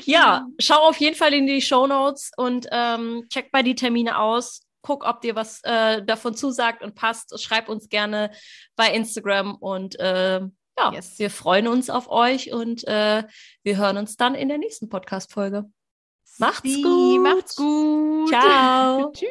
ja, 0.04 0.46
schau 0.58 0.88
auf 0.88 0.98
jeden 0.98 1.16
Fall 1.16 1.32
in 1.32 1.46
die 1.46 1.62
Show 1.62 1.86
Notes 1.86 2.32
und 2.36 2.66
ähm, 2.70 3.24
check 3.30 3.50
bei 3.50 3.62
die 3.62 3.74
Termine 3.74 4.18
aus. 4.18 4.65
Guck, 4.86 5.04
ob 5.04 5.20
dir 5.20 5.34
was 5.34 5.64
äh, 5.64 6.04
davon 6.04 6.36
zusagt 6.36 6.84
und 6.84 6.94
passt. 6.94 7.36
Schreib 7.42 7.68
uns 7.68 7.88
gerne 7.88 8.30
bei 8.76 8.92
Instagram 8.92 9.56
und 9.56 9.98
äh, 9.98 10.38
ja, 10.78 10.92
yes. 10.92 11.18
wir 11.18 11.30
freuen 11.30 11.66
uns 11.66 11.90
auf 11.90 12.08
euch 12.08 12.52
und 12.52 12.86
äh, 12.86 13.24
wir 13.64 13.76
hören 13.78 13.96
uns 13.96 14.16
dann 14.16 14.36
in 14.36 14.48
der 14.48 14.58
nächsten 14.58 14.88
Podcast-Folge. 14.88 15.64
Macht's 16.38 16.62
Sie, 16.62 16.82
gut. 16.82 17.20
Macht's 17.20 17.56
gut. 17.56 18.28
Ciao. 18.28 19.10
Tschüss. 19.16 19.26